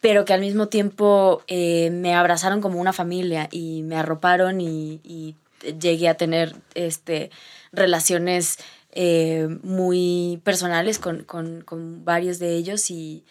pero 0.00 0.24
que 0.24 0.32
al 0.32 0.40
mismo 0.40 0.68
tiempo 0.68 1.42
eh, 1.46 1.90
me 1.90 2.14
abrazaron 2.14 2.60
como 2.60 2.80
una 2.80 2.92
familia 2.92 3.48
y 3.50 3.82
me 3.82 3.96
arroparon 3.96 4.60
y, 4.60 5.00
y 5.04 5.36
llegué 5.80 6.08
a 6.08 6.16
tener 6.16 6.56
este, 6.74 7.30
relaciones 7.72 8.58
muy 9.62 10.38
personales 10.44 10.98
con, 10.98 11.24
con, 11.24 11.62
con 11.62 12.04
varios 12.04 12.38
de 12.38 12.56
ellos 12.56 12.90
y, 12.90 13.24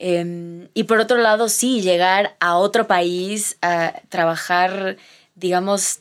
eh, 0.00 0.68
y 0.74 0.84
por 0.84 0.98
otro 0.98 1.18
lado, 1.18 1.48
sí, 1.48 1.82
llegar 1.82 2.34
a 2.40 2.56
otro 2.56 2.86
país 2.88 3.56
a 3.62 4.00
trabajar, 4.08 4.96
digamos, 5.36 6.00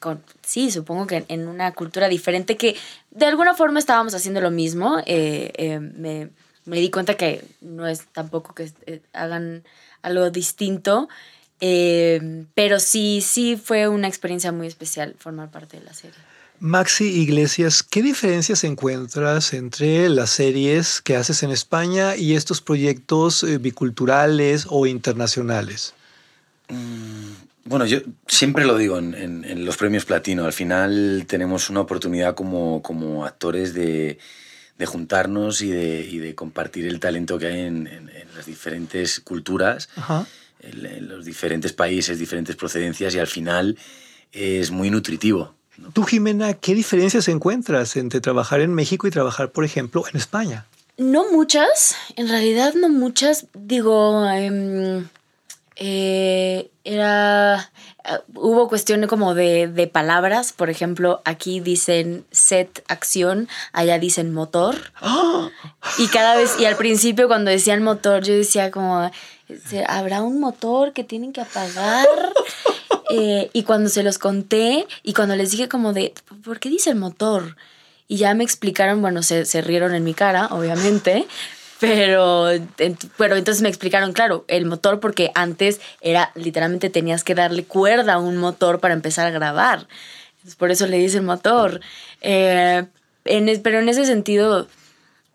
con, 0.00 0.22
sí, 0.42 0.70
supongo 0.70 1.06
que 1.06 1.24
en 1.28 1.48
una 1.48 1.72
cultura 1.72 2.08
diferente 2.08 2.56
que 2.56 2.76
de 3.10 3.26
alguna 3.26 3.54
forma 3.54 3.78
estábamos 3.78 4.14
haciendo 4.14 4.40
lo 4.40 4.50
mismo. 4.50 4.98
eh, 5.06 5.52
eh, 5.56 5.80
me, 5.80 6.28
me 6.66 6.78
di 6.80 6.90
cuenta 6.90 7.14
que 7.14 7.42
no 7.62 7.86
es 7.86 8.06
tampoco 8.12 8.54
que 8.54 8.70
eh, 8.86 9.00
hagan 9.14 9.64
algo 10.02 10.30
distinto, 10.30 11.08
eh, 11.60 12.44
pero 12.54 12.78
sí, 12.78 13.20
sí 13.22 13.56
fue 13.56 13.88
una 13.88 14.06
experiencia 14.06 14.52
muy 14.52 14.66
especial 14.66 15.14
formar 15.18 15.50
parte 15.50 15.78
de 15.78 15.84
la 15.84 15.94
serie. 15.94 16.18
Maxi 16.60 17.04
Iglesias, 17.04 17.82
¿qué 17.84 18.02
diferencias 18.02 18.64
encuentras 18.64 19.52
entre 19.54 20.08
las 20.08 20.30
series 20.30 21.00
que 21.00 21.14
haces 21.16 21.42
en 21.44 21.50
España 21.50 22.16
y 22.16 22.34
estos 22.34 22.60
proyectos 22.60 23.44
eh, 23.44 23.58
biculturales 23.58 24.66
o 24.68 24.86
internacionales? 24.86 25.94
Bueno, 27.64 27.86
yo 27.86 27.98
siempre 28.26 28.64
lo 28.64 28.76
digo 28.76 28.98
en, 28.98 29.14
en- 29.14 29.44
en 29.44 29.64
los 29.64 29.76
premios 29.76 30.04
platino. 30.04 30.46
Al 30.46 30.52
final 30.52 31.24
tenemos 31.28 31.70
una 31.70 31.80
oportunidad 31.80 32.34
como, 32.34 32.82
como 32.82 33.24
actores 33.24 33.72
de, 33.74 34.18
de 34.78 34.86
juntarnos 34.86 35.62
y 35.62 35.68
de, 35.70 36.00
y 36.10 36.18
de 36.18 36.34
compartir 36.34 36.86
el 36.86 36.98
talento 36.98 37.38
que 37.38 37.46
hay 37.46 37.60
en, 37.60 38.10
las 38.34 38.46
diferentes 38.46 39.20
culturas, 39.20 39.88
Ajá. 39.96 40.26
en 40.60 41.08
los 41.08 41.24
diferentes 41.24 41.72
países, 41.72 42.18
diferentes 42.18 42.56
procedencias 42.56 43.14
y 43.14 43.18
al 43.18 43.26
final 43.28 43.76
es 44.32 44.70
muy 44.70 44.90
nutritivo. 44.90 45.54
Tú, 45.92 46.02
Jimena, 46.04 46.54
¿qué 46.54 46.74
diferencias 46.74 47.28
encuentras 47.28 47.96
entre 47.96 48.20
trabajar 48.20 48.60
en 48.60 48.74
México 48.74 49.06
y 49.06 49.10
trabajar, 49.10 49.50
por 49.50 49.64
ejemplo, 49.64 50.04
en 50.10 50.16
España? 50.16 50.66
No 50.96 51.30
muchas, 51.30 51.94
en 52.16 52.28
realidad 52.28 52.74
no 52.74 52.88
muchas. 52.88 53.46
Digo, 53.54 54.28
em, 54.28 55.06
eh, 55.76 56.70
era. 56.84 57.70
eh, 58.04 58.18
hubo 58.34 58.68
cuestiones 58.68 59.08
como 59.08 59.34
de, 59.34 59.68
de 59.68 59.86
palabras. 59.86 60.52
Por 60.52 60.70
ejemplo, 60.70 61.22
aquí 61.24 61.60
dicen 61.60 62.24
set 62.32 62.82
acción, 62.88 63.48
allá 63.72 63.98
dicen 64.00 64.32
motor. 64.34 64.76
Y 65.98 66.08
cada 66.08 66.36
vez, 66.36 66.56
y 66.58 66.64
al 66.64 66.76
principio 66.76 67.28
cuando 67.28 67.50
decían 67.50 67.82
motor, 67.84 68.22
yo 68.24 68.34
decía 68.34 68.70
como, 68.72 69.10
"¿Se- 69.68 69.84
¿habrá 69.86 70.22
un 70.22 70.40
motor 70.40 70.92
que 70.92 71.04
tienen 71.04 71.32
que 71.32 71.40
apagar? 71.42 72.06
Eh, 73.10 73.50
y 73.52 73.62
cuando 73.62 73.88
se 73.88 74.02
los 74.02 74.18
conté 74.18 74.86
y 75.02 75.14
cuando 75.14 75.34
les 75.36 75.50
dije 75.50 75.68
como 75.68 75.92
de, 75.92 76.12
¿por 76.44 76.60
qué 76.60 76.68
dice 76.68 76.90
el 76.90 76.96
motor? 76.96 77.56
Y 78.06 78.16
ya 78.16 78.34
me 78.34 78.44
explicaron, 78.44 79.00
bueno, 79.00 79.22
se, 79.22 79.44
se 79.44 79.60
rieron 79.62 79.94
en 79.94 80.04
mi 80.04 80.14
cara, 80.14 80.46
obviamente, 80.50 81.26
pero, 81.80 82.48
pero 83.16 83.36
entonces 83.36 83.62
me 83.62 83.68
explicaron, 83.68 84.12
claro, 84.12 84.44
el 84.48 84.66
motor 84.66 85.00
porque 85.00 85.30
antes 85.34 85.80
era, 86.00 86.32
literalmente 86.34 86.90
tenías 86.90 87.24
que 87.24 87.34
darle 87.34 87.64
cuerda 87.64 88.14
a 88.14 88.18
un 88.18 88.36
motor 88.36 88.80
para 88.80 88.94
empezar 88.94 89.26
a 89.26 89.30
grabar. 89.30 89.86
Entonces, 90.36 90.56
por 90.56 90.70
eso 90.70 90.86
le 90.86 90.98
dicen 90.98 91.24
motor. 91.24 91.80
Eh, 92.20 92.84
en 93.24 93.62
pero 93.62 93.80
en 93.80 93.88
ese 93.88 94.06
sentido, 94.06 94.68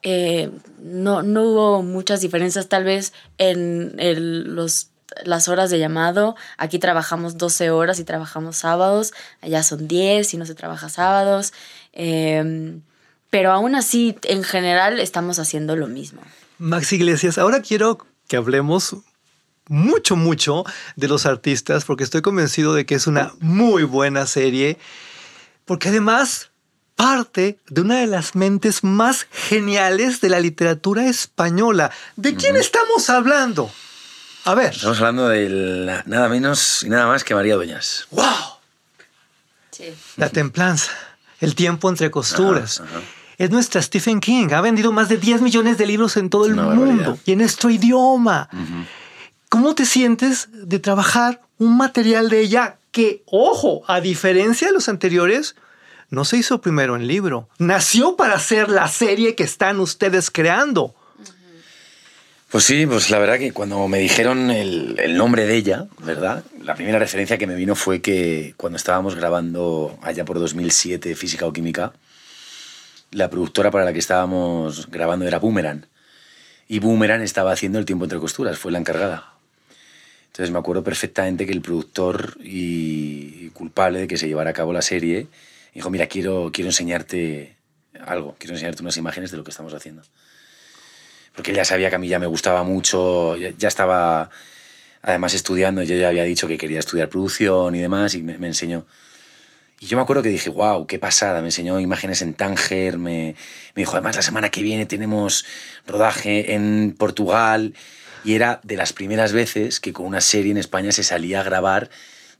eh, 0.01 0.49
no, 0.79 1.21
no 1.23 1.43
hubo 1.43 1.83
muchas 1.83 2.21
diferencias 2.21 2.67
tal 2.67 2.83
vez 2.83 3.13
en 3.37 3.95
el- 3.99 4.55
los, 4.55 4.87
las 5.23 5.47
horas 5.47 5.69
de 5.69 5.79
llamado. 5.79 6.35
Aquí 6.57 6.79
trabajamos 6.79 7.37
12 7.37 7.71
horas 7.71 7.99
y 7.99 8.03
trabajamos 8.03 8.57
sábados, 8.57 9.13
allá 9.41 9.63
son 9.63 9.87
10 9.87 10.33
y 10.33 10.37
no 10.37 10.45
se 10.45 10.55
trabaja 10.55 10.89
sábados. 10.89 11.53
Eh, 11.93 12.79
pero 13.33 13.51
aún 13.51 13.73
así, 13.73 14.15
en 14.25 14.43
general, 14.43 14.99
estamos 14.99 15.39
haciendo 15.39 15.75
lo 15.75 15.87
mismo. 15.87 16.21
Maxi 16.59 16.97
Iglesias, 16.97 17.39
ahora 17.39 17.63
quiero 17.63 17.97
que 18.27 18.37
hablemos 18.37 18.95
mucho, 19.67 20.15
mucho 20.15 20.63
de 20.95 21.07
los 21.07 21.25
artistas, 21.25 21.83
porque 21.83 22.03
estoy 22.03 22.21
convencido 22.21 22.75
de 22.75 22.85
que 22.85 22.93
es 22.93 23.07
una 23.07 23.33
muy 23.39 23.85
buena 23.85 24.27
serie, 24.27 24.77
porque 25.65 25.89
además 25.89 26.51
parte 26.95 27.57
de 27.69 27.81
una 27.81 28.01
de 28.01 28.07
las 28.07 28.35
mentes 28.35 28.83
más 28.83 29.25
geniales 29.31 30.21
de 30.21 30.29
la 30.29 30.39
literatura 30.39 31.07
española. 31.07 31.91
¿De 32.15 32.35
quién 32.35 32.55
estamos 32.55 33.09
hablando? 33.09 33.71
A 34.45 34.55
ver. 34.55 34.73
Estamos 34.73 34.97
hablando 34.99 35.27
de 35.29 35.49
la- 35.49 36.03
nada 36.05 36.27
menos 36.29 36.83
y 36.83 36.89
nada 36.89 37.07
más 37.07 37.23
que 37.23 37.33
María 37.35 37.55
Dueñas. 37.55 38.07
¡Wow! 38.11 38.25
Sí. 39.71 39.85
La 40.17 40.29
templanza, 40.29 40.91
el 41.39 41.55
tiempo 41.55 41.89
entre 41.89 42.11
costuras. 42.11 42.79
Ajá, 42.81 42.89
ajá. 42.97 43.05
Es 43.37 43.49
nuestra 43.49 43.81
Stephen 43.81 44.19
King. 44.19 44.49
Ha 44.53 44.61
vendido 44.61 44.91
más 44.91 45.09
de 45.09 45.17
10 45.17 45.41
millones 45.41 45.77
de 45.77 45.87
libros 45.87 46.17
en 46.17 46.29
todo 46.29 46.45
el 46.45 46.53
mundo 46.55 46.69
barbaridad. 46.81 47.17
y 47.25 47.31
en 47.31 47.39
nuestro 47.39 47.69
idioma. 47.71 48.47
¿Cómo 49.49 49.73
te 49.75 49.85
sientes 49.85 50.49
de 50.51 50.79
trabajar 50.79 51.41
un 51.57 51.75
material 51.77 52.29
de 52.29 52.41
ella 52.41 52.77
que, 52.91 53.23
ojo, 53.25 53.83
a 53.87 54.01
diferencia 54.01 54.67
de 54.67 54.73
los 54.73 54.87
anteriores, 54.87 55.55
no 56.09 56.25
se 56.25 56.37
hizo 56.37 56.61
primero 56.61 56.95
en 56.95 57.07
libro? 57.07 57.49
Nació 57.57 58.15
para 58.15 58.39
ser 58.39 58.69
la 58.69 58.87
serie 58.87 59.33
que 59.35 59.43
están 59.43 59.79
ustedes 59.79 60.29
creando. 60.29 60.93
Pues 62.53 62.65
sí, 62.65 62.85
pues 62.85 63.09
la 63.09 63.17
verdad 63.17 63.39
que 63.39 63.51
cuando 63.51 63.87
me 63.87 63.97
dijeron 63.97 64.51
el, 64.51 64.95
el 64.99 65.17
nombre 65.17 65.47
de 65.47 65.55
ella, 65.55 65.87
¿verdad? 66.03 66.43
La 66.61 66.75
primera 66.75 66.99
referencia 66.99 67.39
que 67.39 67.47
me 67.47 67.55
vino 67.55 67.73
fue 67.73 67.99
que 67.99 68.53
cuando 68.57 68.77
estábamos 68.77 69.15
grabando 69.15 69.97
allá 70.03 70.23
por 70.23 70.37
2007 70.37 71.15
Física 71.15 71.47
o 71.47 71.51
Química, 71.51 71.93
la 73.09 73.31
productora 73.31 73.71
para 73.71 73.85
la 73.85 73.91
que 73.91 73.97
estábamos 73.97 74.87
grabando 74.91 75.25
era 75.25 75.39
Boomerang. 75.39 75.87
Y 76.67 76.77
Boomerang 76.77 77.23
estaba 77.23 77.51
haciendo 77.51 77.79
el 77.79 77.85
tiempo 77.85 78.05
entre 78.05 78.19
costuras, 78.19 78.59
fue 78.59 78.71
la 78.71 78.77
encargada. 78.77 79.33
Entonces 80.27 80.51
me 80.51 80.59
acuerdo 80.59 80.83
perfectamente 80.83 81.47
que 81.47 81.53
el 81.53 81.61
productor 81.63 82.37
y 82.39 83.49
culpable 83.49 84.01
de 84.01 84.07
que 84.07 84.17
se 84.17 84.27
llevara 84.27 84.51
a 84.51 84.53
cabo 84.53 84.73
la 84.73 84.83
serie 84.83 85.25
dijo, 85.73 85.89
mira, 85.89 86.05
quiero, 86.05 86.51
quiero 86.53 86.69
enseñarte 86.69 87.55
algo, 88.05 88.35
quiero 88.37 88.53
enseñarte 88.53 88.83
unas 88.83 88.97
imágenes 88.97 89.31
de 89.31 89.37
lo 89.37 89.43
que 89.43 89.49
estamos 89.49 89.73
haciendo. 89.73 90.03
Porque 91.35 91.51
él 91.51 91.57
ya 91.57 91.65
sabía 91.65 91.89
que 91.89 91.95
a 91.95 91.99
mí 91.99 92.07
ya 92.07 92.19
me 92.19 92.27
gustaba 92.27 92.63
mucho, 92.63 93.35
ya, 93.37 93.67
estaba 93.67 94.29
además 95.01 95.33
estudiando, 95.33 95.83
yo 95.83 95.95
ya 95.95 96.09
había 96.09 96.23
dicho 96.23 96.47
que 96.47 96.57
quería 96.57 96.79
estudiar 96.79 97.09
producción 97.09 97.75
y 97.75 97.81
demás, 97.81 98.15
y 98.15 98.23
me, 98.23 98.37
me 98.37 98.47
enseñó. 98.47 98.85
Y 99.79 99.87
yo 99.87 99.97
me 99.97 100.03
acuerdo 100.03 100.23
que 100.23 100.29
dije, 100.29 100.49
wow, 100.49 100.87
qué 100.87 100.99
pasada, 100.99 101.41
me 101.41 101.47
enseñó 101.47 101.79
imágenes 101.79 102.21
en 102.21 102.35
Tánger, 102.35 102.97
me, 102.97 103.35
me 103.75 103.81
dijo, 103.81 103.93
además 103.93 104.15
la 104.15 104.21
semana 104.21 104.49
que 104.49 104.61
viene 104.61 104.85
tenemos 104.85 105.45
rodaje 105.85 106.53
en 106.53 106.95
Portugal, 106.97 107.73
y 108.23 108.35
era 108.35 108.61
de 108.63 108.77
las 108.77 108.93
primeras 108.93 109.33
veces 109.33 109.79
que 109.79 109.91
con 109.91 110.05
una 110.05 110.21
serie 110.21 110.51
en 110.51 110.57
España 110.57 110.91
se 110.91 111.03
salía 111.03 111.41
a 111.41 111.43
grabar, 111.43 111.89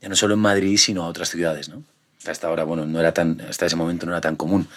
ya 0.01 0.09
no 0.09 0.15
solo 0.15 0.35
en 0.35 0.39
Madrid, 0.39 0.77
sino 0.77 1.03
a 1.03 1.07
otras 1.07 1.29
ciudades, 1.29 1.69
¿no? 1.69 1.83
Hasta 2.25 2.47
ahora, 2.47 2.63
bueno, 2.63 2.85
no 2.85 3.00
era 3.00 3.13
tan, 3.13 3.41
hasta 3.41 3.65
ese 3.65 3.75
momento 3.75 4.05
no 4.05 4.13
era 4.13 4.21
tan 4.21 4.35
común. 4.35 4.67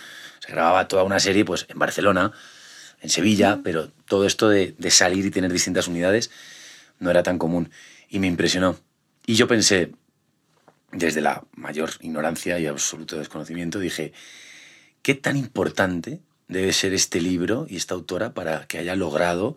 Se 0.40 0.50
grababa 0.50 0.88
toda 0.88 1.04
una 1.04 1.20
serie 1.20 1.44
pues, 1.44 1.66
en 1.68 1.78
Barcelona, 1.78 2.32
en 3.06 3.10
Sevilla, 3.10 3.60
pero 3.62 3.88
todo 4.06 4.26
esto 4.26 4.48
de, 4.48 4.74
de 4.76 4.90
salir 4.90 5.24
y 5.24 5.30
tener 5.30 5.52
distintas 5.52 5.86
unidades 5.86 6.30
no 6.98 7.10
era 7.10 7.22
tan 7.22 7.38
común. 7.38 7.70
Y 8.08 8.18
me 8.18 8.26
impresionó. 8.26 8.76
Y 9.24 9.34
yo 9.34 9.46
pensé, 9.46 9.92
desde 10.92 11.20
la 11.20 11.44
mayor 11.54 11.90
ignorancia 12.00 12.58
y 12.58 12.66
absoluto 12.66 13.16
desconocimiento, 13.16 13.78
dije, 13.78 14.12
¿qué 15.02 15.14
tan 15.14 15.36
importante 15.36 16.20
debe 16.48 16.72
ser 16.72 16.94
este 16.94 17.20
libro 17.20 17.66
y 17.68 17.76
esta 17.76 17.94
autora 17.94 18.34
para 18.34 18.66
que 18.66 18.78
haya 18.78 18.96
logrado 18.96 19.56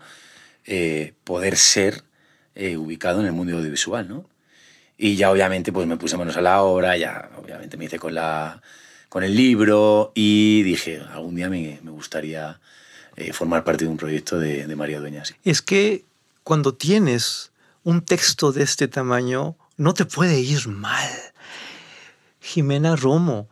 eh, 0.65 1.13
poder 1.23 1.57
ser 1.57 2.03
eh, 2.55 2.77
ubicado 2.77 3.19
en 3.19 3.25
el 3.25 3.31
mundo 3.31 3.57
audiovisual, 3.57 4.07
¿no? 4.07 4.29
Y 4.97 5.15
ya 5.15 5.31
obviamente 5.31 5.71
pues 5.71 5.87
me 5.87 5.97
puse 5.97 6.17
manos 6.17 6.35
a 6.37 6.41
la 6.41 6.61
obra, 6.61 6.97
ya 6.97 7.29
obviamente 7.37 7.77
me 7.77 7.85
hice 7.85 7.97
con, 7.97 8.13
la, 8.13 8.61
con 9.07 9.23
el 9.23 9.35
libro 9.35 10.11
y 10.13 10.61
dije, 10.63 11.01
algún 11.11 11.35
día 11.35 11.49
me, 11.49 11.79
me 11.83 11.91
gustaría 11.91 12.59
eh, 13.19 13.33
formar 13.33 13.63
parte 13.63 13.85
de 13.85 13.91
un 13.91 13.97
proyecto 13.97 14.39
de, 14.39 14.65
de 14.65 14.75
María 14.75 14.99
Dueñas. 14.99 15.35
Es 15.43 15.61
que 15.61 16.05
cuando 16.43 16.73
tienes 16.73 17.51
un 17.83 18.01
texto 18.01 18.51
de 18.51 18.63
este 18.63 18.87
tamaño, 18.87 19.55
no 19.77 19.93
te 19.93 20.05
puede 20.05 20.39
ir 20.39 20.67
mal. 20.67 21.09
Jimena 22.39 22.95
Romo, 22.95 23.49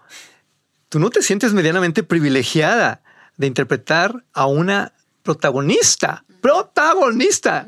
tú 0.90 1.00
no 1.00 1.10
te 1.10 1.22
sientes 1.22 1.54
medianamente 1.54 2.04
privilegiada 2.04 3.02
de 3.36 3.48
interpretar 3.48 4.24
a 4.34 4.48
una 4.48 4.94
protagonista, 5.24 6.24
protagonista, 6.42 7.68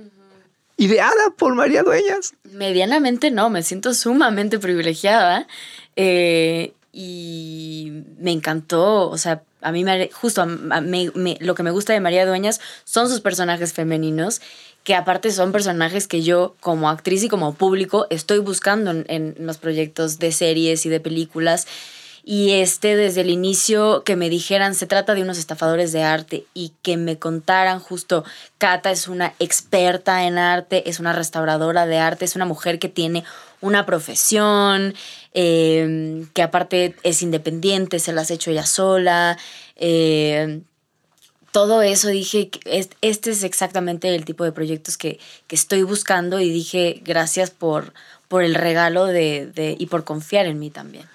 ideada 0.77 1.31
por 1.37 1.53
María 1.53 1.83
Dueñas. 1.83 2.33
Medianamente 2.43 3.29
no, 3.29 3.49
me 3.49 3.61
siento 3.61 3.93
sumamente 3.93 4.57
privilegiada. 4.57 5.47
eh, 5.95 6.73
y 6.91 8.03
me 8.19 8.31
encantó, 8.31 9.09
o 9.09 9.17
sea, 9.17 9.43
a 9.61 9.71
mí 9.71 9.83
me, 9.83 10.09
justo 10.11 10.45
lo 10.45 11.55
que 11.55 11.63
me 11.63 11.71
gusta 11.71 11.93
de 11.93 11.99
María 11.99 12.25
Dueñas 12.25 12.61
son 12.85 13.09
sus 13.09 13.21
personajes 13.21 13.73
femeninos, 13.73 14.41
que 14.83 14.95
aparte 14.95 15.31
son 15.31 15.51
personajes 15.51 16.07
que 16.07 16.21
yo 16.21 16.55
como 16.59 16.89
actriz 16.89 17.23
y 17.23 17.29
como 17.29 17.53
público 17.53 18.07
estoy 18.09 18.39
buscando 18.39 18.91
en, 18.91 19.05
en 19.07 19.35
los 19.39 19.57
proyectos 19.57 20.19
de 20.19 20.31
series 20.31 20.85
y 20.85 20.89
de 20.89 20.99
películas. 20.99 21.67
Y 22.23 22.51
este 22.51 22.95
desde 22.95 23.21
el 23.21 23.29
inicio 23.29 24.03
que 24.03 24.15
me 24.15 24.29
dijeran 24.29 24.75
se 24.75 24.85
trata 24.85 25.15
de 25.15 25.23
unos 25.23 25.39
estafadores 25.39 25.91
de 25.91 26.03
arte 26.03 26.45
y 26.53 26.73
que 26.83 26.95
me 26.95 27.17
contaran 27.17 27.79
justo, 27.79 28.23
Cata 28.57 28.91
es 28.91 29.07
una 29.07 29.33
experta 29.39 30.25
en 30.25 30.37
arte, 30.37 30.89
es 30.89 30.99
una 30.99 31.13
restauradora 31.13 31.85
de 31.85 31.97
arte, 31.97 32.25
es 32.25 32.35
una 32.35 32.45
mujer 32.45 32.77
que 32.77 32.89
tiene 32.89 33.23
una 33.61 33.85
profesión, 33.85 34.93
eh, 35.33 36.25
que 36.33 36.41
aparte 36.41 36.95
es 37.03 37.21
independiente, 37.21 37.99
se 37.99 38.13
las 38.13 38.31
ha 38.31 38.33
hecho 38.35 38.51
ella 38.51 38.65
sola. 38.65 39.37
eh, 39.75 40.61
todo 41.51 41.81
eso 41.81 42.09
dije, 42.09 42.51
este 43.01 43.31
es 43.31 43.43
exactamente 43.43 44.13
el 44.13 44.23
tipo 44.23 44.43
de 44.43 44.51
proyectos 44.51 44.97
que, 44.97 45.19
que 45.47 45.55
estoy 45.55 45.81
buscando 45.81 46.39
y 46.39 46.49
dije 46.51 47.01
gracias 47.03 47.49
por, 47.49 47.93
por 48.27 48.43
el 48.43 48.53
regalo 48.53 49.05
de, 49.05 49.47
de- 49.47 49.75
y 49.79 49.87
por 49.87 50.03
confiar 50.03 50.45
en 50.45 50.59
mí 50.59 50.69
también. 50.69 51.05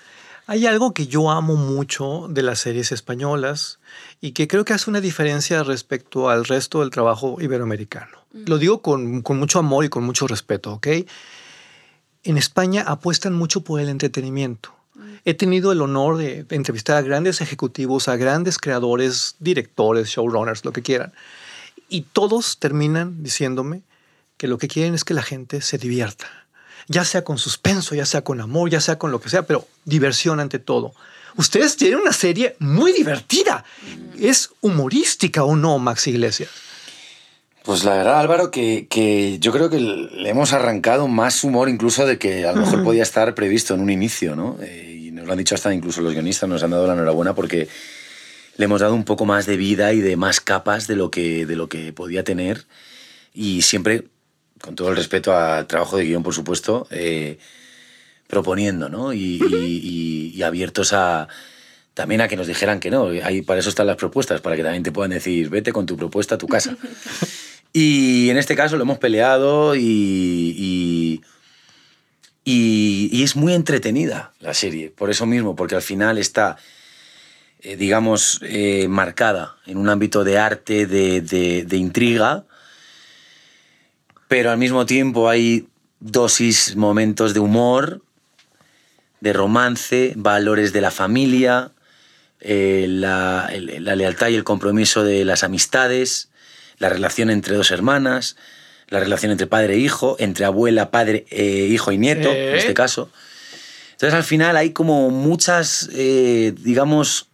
Hay 0.47 0.67
algo 0.67 0.93
que 0.93 1.07
yo 1.07 1.31
amo 1.31 1.55
mucho 1.55 2.27
de 2.29 2.43
las 2.43 2.59
series 2.59 2.91
españolas 2.91 3.79
y 4.21 4.33
que 4.33 4.49
creo 4.49 4.65
que 4.65 4.73
hace 4.73 4.91
una 4.91 5.01
diferencia 5.01 5.63
respecto 5.63 6.29
al 6.29 6.45
resto 6.45 6.81
del 6.81 6.91
trabajo 6.91 7.37
iberoamericano. 7.41 8.19
Lo 8.33 8.59
digo 8.59 8.83
con, 8.83 9.23
con 9.23 9.39
mucho 9.39 9.61
amor 9.61 9.85
y 9.85 9.89
con 9.89 10.03
mucho 10.03 10.27
respeto, 10.27 10.73
¿ok? 10.75 10.89
En 12.25 12.39
España 12.39 12.83
apuestan 12.87 13.35
mucho 13.35 13.63
por 13.63 13.81
el 13.81 13.89
entretenimiento. 13.91 14.75
He 15.27 15.35
tenido 15.35 15.73
el 15.73 15.83
honor 15.83 16.17
de 16.17 16.47
entrevistar 16.51 16.97
a 16.97 17.03
grandes 17.03 17.43
ejecutivos, 17.43 18.09
a 18.09 18.17
grandes 18.17 18.59
creadores, 18.59 19.37
directores, 19.41 20.09
showrunners, 20.09 20.65
lo 20.65 20.73
que 20.73 20.83
quieran. 20.83 21.13
Y 21.89 22.03
todos 22.03 22.59
terminan 22.59 23.23
diciéndome 23.23 23.83
que 24.39 24.49
lo 24.49 24.57
que 24.59 24.69
quieren 24.69 24.95
es 24.95 25.05
que 25.05 25.15
la 25.15 25.23
gente 25.23 25.61
se 25.61 25.77
divierta. 25.79 26.27
Ya 26.89 27.05
sea 27.05 27.25
con 27.25 27.39
suspenso, 27.39 27.95
ya 27.95 28.07
sea 28.07 28.23
con 28.23 28.41
amor, 28.41 28.71
ya 28.71 28.81
sea 28.81 28.99
con 28.99 29.11
lo 29.11 29.21
que 29.21 29.29
sea, 29.29 29.47
pero 29.47 29.67
diversión 29.85 30.41
ante 30.41 30.59
todo. 30.59 30.95
Ustedes 31.37 31.77
tienen 31.77 32.01
una 32.01 32.13
serie 32.13 32.57
muy 32.59 32.93
divertida. 32.93 33.65
¿Es 34.19 34.51
humorística 34.61 35.45
o 35.45 35.57
no, 35.57 35.79
Max 35.79 36.07
Iglesias? 36.07 36.51
Pues 37.65 37.83
la 37.85 37.95
verdad, 37.95 38.21
Álvaro, 38.21 38.51
que, 38.51 38.87
que 38.91 39.39
yo 39.39 39.51
creo 39.51 39.71
que 39.71 39.81
le 39.81 40.29
hemos 40.29 40.53
arrancado 40.53 41.09
más 41.09 41.43
humor 41.45 41.71
incluso 41.71 42.05
de 42.05 42.19
que 42.19 42.45
a 42.47 42.53
lo 42.53 42.61
mejor 42.61 42.83
podía 42.85 43.03
estar 43.03 43.35
previsto 43.35 43.73
en 43.75 43.81
un 43.81 43.89
inicio, 43.89 44.37
¿no? 44.37 44.59
Eh, 44.61 45.05
y 45.07 45.11
nos 45.13 45.25
lo 45.27 45.33
han 45.33 45.39
dicho 45.39 45.55
hasta 45.55 45.73
incluso 45.73 46.03
los 46.03 46.13
guionistas, 46.13 46.47
nos 46.47 46.63
han 46.63 46.71
dado 46.73 46.87
la 46.87 46.93
enhorabuena 46.93 47.35
porque 47.35 47.67
le 48.59 48.65
hemos 48.67 48.83
dado 48.83 48.95
un 48.95 49.05
poco 49.05 49.25
más 49.25 49.47
de 49.47 49.57
vida 49.57 49.95
y 49.95 50.01
de 50.03 50.17
más 50.17 50.41
capas 50.43 50.87
de 50.87 50.97
lo 50.97 51.11
que, 51.11 51.47
de 51.47 51.57
lo 51.57 51.69
que 51.71 51.95
podía 51.95 52.23
tener. 52.23 52.67
Y 53.33 53.63
siempre, 53.63 54.05
con 54.61 54.75
todo 54.75 54.91
el 54.91 54.97
respeto 54.97 55.35
al 55.35 55.67
trabajo 55.67 55.97
de 55.97 56.05
guion, 56.05 56.23
por 56.23 56.35
supuesto, 56.35 56.87
eh, 56.91 57.39
proponiendo, 58.27 58.91
¿no? 58.91 59.15
Y, 59.15 59.41
y- 59.43 59.81
y- 59.83 60.33
y 60.37 60.43
abiertos 60.43 60.93
a 60.93 61.29
también 61.95 62.21
a 62.21 62.29
que 62.29 62.37
nos 62.37 62.47
dijeran 62.49 62.79
que 62.81 62.91
no. 62.91 63.07
Ahí, 63.23 63.41
para 63.41 63.61
eso 63.61 63.69
están 63.71 63.87
las 63.87 63.97
propuestas, 63.97 64.41
para 64.43 64.55
que 64.57 64.63
también 64.63 64.83
te 64.83 64.93
puedan 64.93 65.13
decir, 65.13 65.49
vete 65.49 65.73
con 65.73 65.87
tu 65.87 65.97
propuesta 65.97 66.35
a 66.35 66.39
tu 66.39 66.47
casa. 66.47 66.77
Y 67.77 68.31
en 68.31 68.39
este 68.39 68.55
caso 68.55 68.77
lo 68.77 68.85
hemos 68.85 68.99
peleado 68.99 69.75
y, 69.75 71.21
y, 72.45 73.23
es 73.25 73.35
muy 73.35 73.53
entretenida 73.53 74.33
la 74.39 74.55
serie, 74.55 74.91
por 74.91 75.11
eso 75.11 75.27
mismo, 75.27 75.57
porque 75.57 75.75
al 75.75 75.83
final 75.83 76.19
está, 76.19 76.57
eh, 77.63 77.75
digamos, 77.75 78.39
eh, 78.43 78.87
marcada 78.89 79.57
en 79.67 79.79
un 79.79 79.89
ámbito 79.89 80.23
de 80.23 80.39
arte, 80.39 80.87
de, 80.87 81.21
de- 81.21 81.77
intriga, 81.77 82.45
pero 84.29 84.53
al 84.53 84.59
mismo 84.59 84.87
tiempo 84.87 85.29
hay 85.29 85.67
dosis, 85.99 86.77
momentos 86.77 87.35
de 87.35 87.41
humor, 87.41 88.03
de 89.21 89.33
romance, 89.33 90.13
valores 90.15 90.73
de 90.73 90.81
la 90.81 90.93
familia, 90.93 91.73
eh, 92.41 92.87
la, 92.89 93.51
la 93.81 93.97
lealtad 93.97 94.29
y 94.29 94.37
el 94.37 94.45
compromiso 94.45 95.03
de 95.03 95.25
las 95.25 95.43
amistades, 95.43 96.29
la 96.79 96.89
relación 96.89 97.31
entre 97.31 97.57
dos 97.57 97.71
hermanas, 97.71 98.37
la 98.89 99.01
relación 99.01 99.33
entre 99.33 99.47
padre 99.47 99.75
e 99.75 99.79
hijo, 99.79 100.17
entre 100.19 100.45
abuela, 100.45 100.91
padre, 100.91 101.27
eh, 101.31 101.69
hijo 101.71 101.93
y 101.93 101.99
nieto, 101.99 102.31
Eh. 102.31 102.51
en 102.51 102.57
este 102.57 102.75
caso. 102.75 103.11
Entonces 103.93 104.15
al 104.15 104.25
final 104.25 104.57
hay 104.57 104.73
como 104.73 105.11
muchas, 105.11 105.89
eh, 105.93 106.53
digamos, 106.59 107.29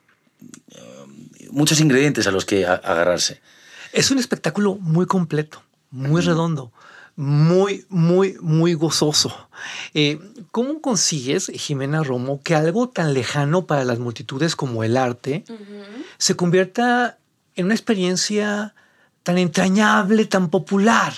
eh, 0.70 1.48
muchos 1.50 1.80
ingredientes 1.80 2.26
a 2.26 2.30
los 2.30 2.44
que 2.44 2.66
agarrarse. 2.66 3.40
Es 3.92 4.10
un 4.10 4.18
espectáculo 4.18 4.76
muy 4.76 5.06
completo, 5.06 5.62
muy 5.90 6.20
redondo, 6.20 6.70
muy, 7.16 7.84
muy, 7.88 8.36
muy 8.40 8.74
gozoso. 8.74 9.48
Eh, 9.94 10.18
¿Cómo 10.52 10.80
consigues, 10.80 11.50
Jimena 11.52 12.02
Romo, 12.04 12.40
que 12.42 12.54
algo 12.54 12.88
tan 12.88 13.14
lejano 13.14 13.66
para 13.66 13.84
las 13.84 13.98
multitudes 13.98 14.54
como 14.54 14.84
el 14.84 14.96
arte 14.96 15.44
se 16.18 16.36
convierta 16.36 17.18
en 17.56 17.66
una 17.66 17.74
experiencia 17.74 18.74
tan 19.22 19.38
entrañable, 19.38 20.24
tan 20.26 20.50
popular? 20.50 21.12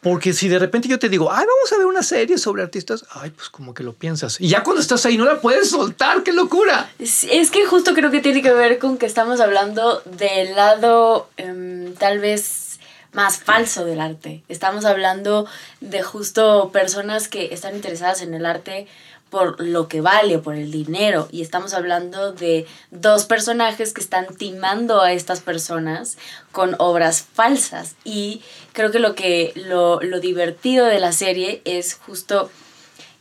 Porque 0.00 0.32
si 0.32 0.48
de 0.48 0.58
repente 0.58 0.86
yo 0.86 0.98
te 0.98 1.08
digo, 1.08 1.32
ay, 1.32 1.44
vamos 1.46 1.72
a 1.72 1.78
ver 1.78 1.86
una 1.86 2.02
serie 2.02 2.38
sobre 2.38 2.62
artistas, 2.62 3.04
ay, 3.10 3.30
pues 3.30 3.48
como 3.48 3.74
que 3.74 3.82
lo 3.82 3.92
piensas. 3.92 4.40
Y 4.40 4.48
ya 4.48 4.62
cuando 4.62 4.80
estás 4.80 5.04
ahí 5.04 5.16
no 5.16 5.24
la 5.24 5.40
puedes 5.40 5.70
soltar, 5.70 6.22
qué 6.22 6.32
locura. 6.32 6.88
Es, 6.98 7.50
que 7.50 7.66
justo 7.66 7.92
creo 7.92 8.10
que 8.10 8.20
tiene 8.20 8.40
que 8.40 8.52
ver 8.52 8.78
con 8.78 8.98
que 8.98 9.06
estamos 9.06 9.40
hablando 9.40 10.02
del 10.04 10.54
lado 10.54 11.28
em, 11.36 11.94
tal 11.94 12.20
vez 12.20 12.78
más 13.16 13.38
falso 13.38 13.84
del 13.84 14.00
arte. 14.00 14.44
Estamos 14.48 14.84
hablando 14.84 15.46
de 15.80 16.02
justo 16.02 16.70
personas 16.70 17.28
que 17.28 17.52
están 17.52 17.74
interesadas 17.74 18.22
en 18.22 18.34
el 18.34 18.46
arte 18.46 18.86
por 19.30 19.60
lo 19.60 19.88
que 19.88 20.00
vale, 20.00 20.38
por 20.38 20.54
el 20.54 20.70
dinero. 20.70 21.28
Y 21.32 21.42
estamos 21.42 21.74
hablando 21.74 22.32
de 22.32 22.66
dos 22.90 23.24
personajes 23.24 23.92
que 23.92 24.00
están 24.00 24.26
timando 24.36 25.00
a 25.00 25.12
estas 25.12 25.40
personas 25.40 26.16
con 26.52 26.76
obras 26.78 27.26
falsas. 27.34 27.96
Y 28.04 28.42
creo 28.72 28.90
que 28.90 28.98
lo, 28.98 29.14
que, 29.14 29.52
lo, 29.56 30.00
lo 30.00 30.20
divertido 30.20 30.86
de 30.86 31.00
la 31.00 31.12
serie 31.12 31.60
es 31.64 31.94
justo 31.94 32.50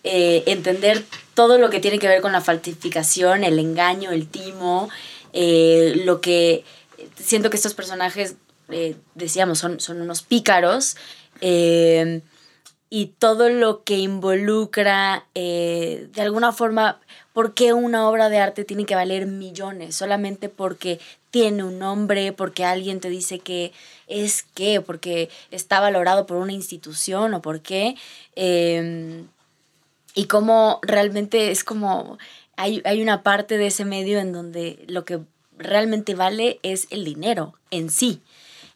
eh, 0.03 0.43
entender 0.45 1.03
todo 1.33 1.57
lo 1.57 1.69
que 1.71 1.79
tiene 1.79 1.97
que 1.97 2.07
ver 2.07 2.21
con 2.21 2.31
la 2.31 2.41
falsificación, 2.41 3.43
el 3.43 3.57
engaño, 3.57 4.11
el 4.11 4.27
timo, 4.27 4.89
eh, 5.33 6.01
lo 6.05 6.21
que 6.21 6.63
siento 7.15 7.49
que 7.49 7.57
estos 7.57 7.73
personajes, 7.73 8.35
eh, 8.69 8.95
decíamos, 9.15 9.57
son, 9.57 9.79
son 9.79 10.01
unos 10.01 10.21
pícaros 10.21 10.95
y 12.89 13.07
todo 13.17 13.49
lo 13.49 13.83
que 13.83 13.97
involucra, 13.97 15.25
de 15.33 16.09
alguna 16.17 16.51
forma, 16.51 16.99
¿por 17.33 17.53
qué 17.53 17.73
una 17.73 18.07
obra 18.07 18.29
de 18.29 18.39
arte 18.39 18.63
tiene 18.63 18.85
que 18.85 18.95
valer 18.95 19.25
millones? 19.25 19.95
Solamente 19.95 20.49
porque 20.49 20.99
tiene 21.31 21.63
un 21.63 21.79
nombre, 21.79 22.31
porque 22.31 22.63
alguien 22.63 23.01
te 23.01 23.09
dice 23.09 23.39
que 23.39 23.73
es 24.07 24.43
qué, 24.53 24.79
porque 24.79 25.29
está 25.51 25.79
valorado 25.79 26.25
por 26.25 26.37
una 26.37 26.53
institución 26.53 27.33
o 27.33 27.41
por 27.41 27.61
qué 27.61 27.95
y 30.13 30.25
cómo 30.27 30.79
realmente 30.81 31.51
es 31.51 31.63
como 31.65 32.17
hay, 32.55 32.81
hay 32.85 33.01
una 33.01 33.21
parte 33.21 33.57
de 33.57 33.67
ese 33.67 33.83
medio 33.83 34.19
en 34.19 34.31
donde 34.31 34.85
lo 34.87 35.03
que 35.03 35.19
realmente 35.57 36.15
vale 36.15 36.59
es 36.63 36.87
el 36.89 37.03
dinero 37.03 37.55
en 37.69 37.89
sí. 37.89 38.21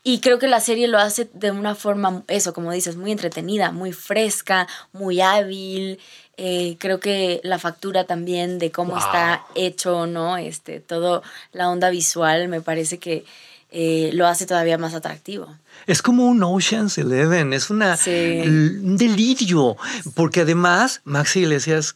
Y 0.03 0.21
creo 0.21 0.39
que 0.39 0.47
la 0.47 0.61
serie 0.61 0.87
lo 0.87 0.97
hace 0.97 1.29
de 1.33 1.51
una 1.51 1.75
forma, 1.75 2.23
eso, 2.27 2.53
como 2.53 2.71
dices, 2.71 2.95
muy 2.95 3.11
entretenida, 3.11 3.71
muy 3.71 3.91
fresca, 3.91 4.67
muy 4.93 5.19
hábil. 5.19 5.99
Eh, 6.37 6.77
creo 6.79 7.01
que 7.01 7.41
la 7.43 7.59
factura 7.59 8.05
también 8.05 8.59
de 8.59 8.71
cómo 8.71 8.97
está 8.97 9.45
hecho, 9.55 10.07
¿no? 10.07 10.37
Este, 10.37 10.79
todo 10.79 11.21
la 11.51 11.69
onda 11.69 11.89
visual 11.89 12.47
me 12.47 12.61
parece 12.61 12.97
que 12.97 13.25
eh, 13.71 14.09
lo 14.13 14.25
hace 14.25 14.45
todavía 14.45 14.77
más 14.77 14.93
atractivo. 14.93 15.53
Es 15.85 16.01
como 16.01 16.27
un 16.27 16.41
Ocean's 16.43 16.97
Eleven, 16.97 17.51
es 17.53 17.69
una, 17.69 17.97
un 18.05 18.95
delirio, 18.97 19.75
porque 20.15 20.41
además, 20.41 21.01
Maxi 21.03 21.41
Iglesias, 21.41 21.95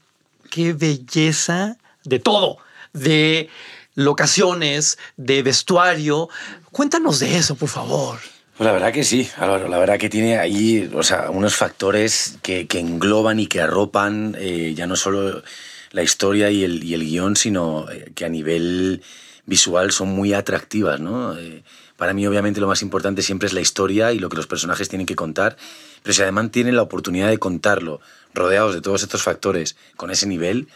qué 0.50 0.74
belleza 0.74 1.78
de 2.04 2.20
todo, 2.20 2.58
de 2.92 3.50
locaciones, 3.96 4.98
de 5.18 5.42
vestuario. 5.42 6.30
Cuéntanos 6.74 7.20
de 7.20 7.38
eso, 7.38 7.54
por 7.54 7.70
favor. 7.70 8.18
Pues 8.58 8.66
la 8.66 8.74
verdad 8.74 8.92
que 8.92 9.04
sí, 9.04 9.30
Álvaro, 9.38 9.68
la 9.68 9.78
verdad 9.78 10.00
que 10.00 10.10
tiene 10.10 10.40
ahí 10.40 10.92
o 10.94 11.04
sea, 11.04 11.30
unos 11.30 11.56
factores 11.56 12.40
que, 12.42 12.66
que 12.66 12.80
engloban 12.80 13.40
y 13.40 13.46
que 13.46 13.62
arropan 13.62 14.36
eh, 14.40 14.74
ya 14.76 14.88
no 14.88 14.96
solo 14.96 15.44
la 15.92 16.02
historia 16.02 16.50
y 16.50 16.64
el, 16.64 16.84
y 16.84 16.96
el 16.96 17.06
guion, 17.06 17.36
sino 17.36 17.90
eh, 17.92 18.12
que 18.16 18.26
a 18.26 18.30
nivel 18.30 19.04
visual 19.46 19.92
son 19.92 20.10
muy 20.10 20.34
atractivas, 20.34 21.00
¿no? 21.00 21.38
Eh, 21.38 21.64
para 21.96 22.14
mí, 22.14 22.26
obviamente, 22.26 22.60
lo 22.60 22.68
más 22.68 22.82
importante 22.82 23.22
siempre 23.22 23.46
es 23.48 23.54
la 23.54 23.62
historia 23.62 24.12
y 24.12 24.18
lo 24.18 24.30
que 24.30 24.38
los 24.38 24.48
personajes 24.48 24.90
tienen 24.90 25.06
que 25.06 25.16
contar, 25.16 25.58
pero 26.02 26.14
si 26.14 26.24
además 26.24 26.50
tienen 26.50 26.76
la 26.76 26.82
oportunidad 26.82 27.30
de 27.30 27.38
contarlo 27.38 28.02
rodeados 28.34 28.74
de 28.74 28.82
todos 28.82 29.04
estos 29.04 29.22
factores 29.22 29.76
con 29.96 30.10
ese 30.10 30.26
nivel, 30.26 30.68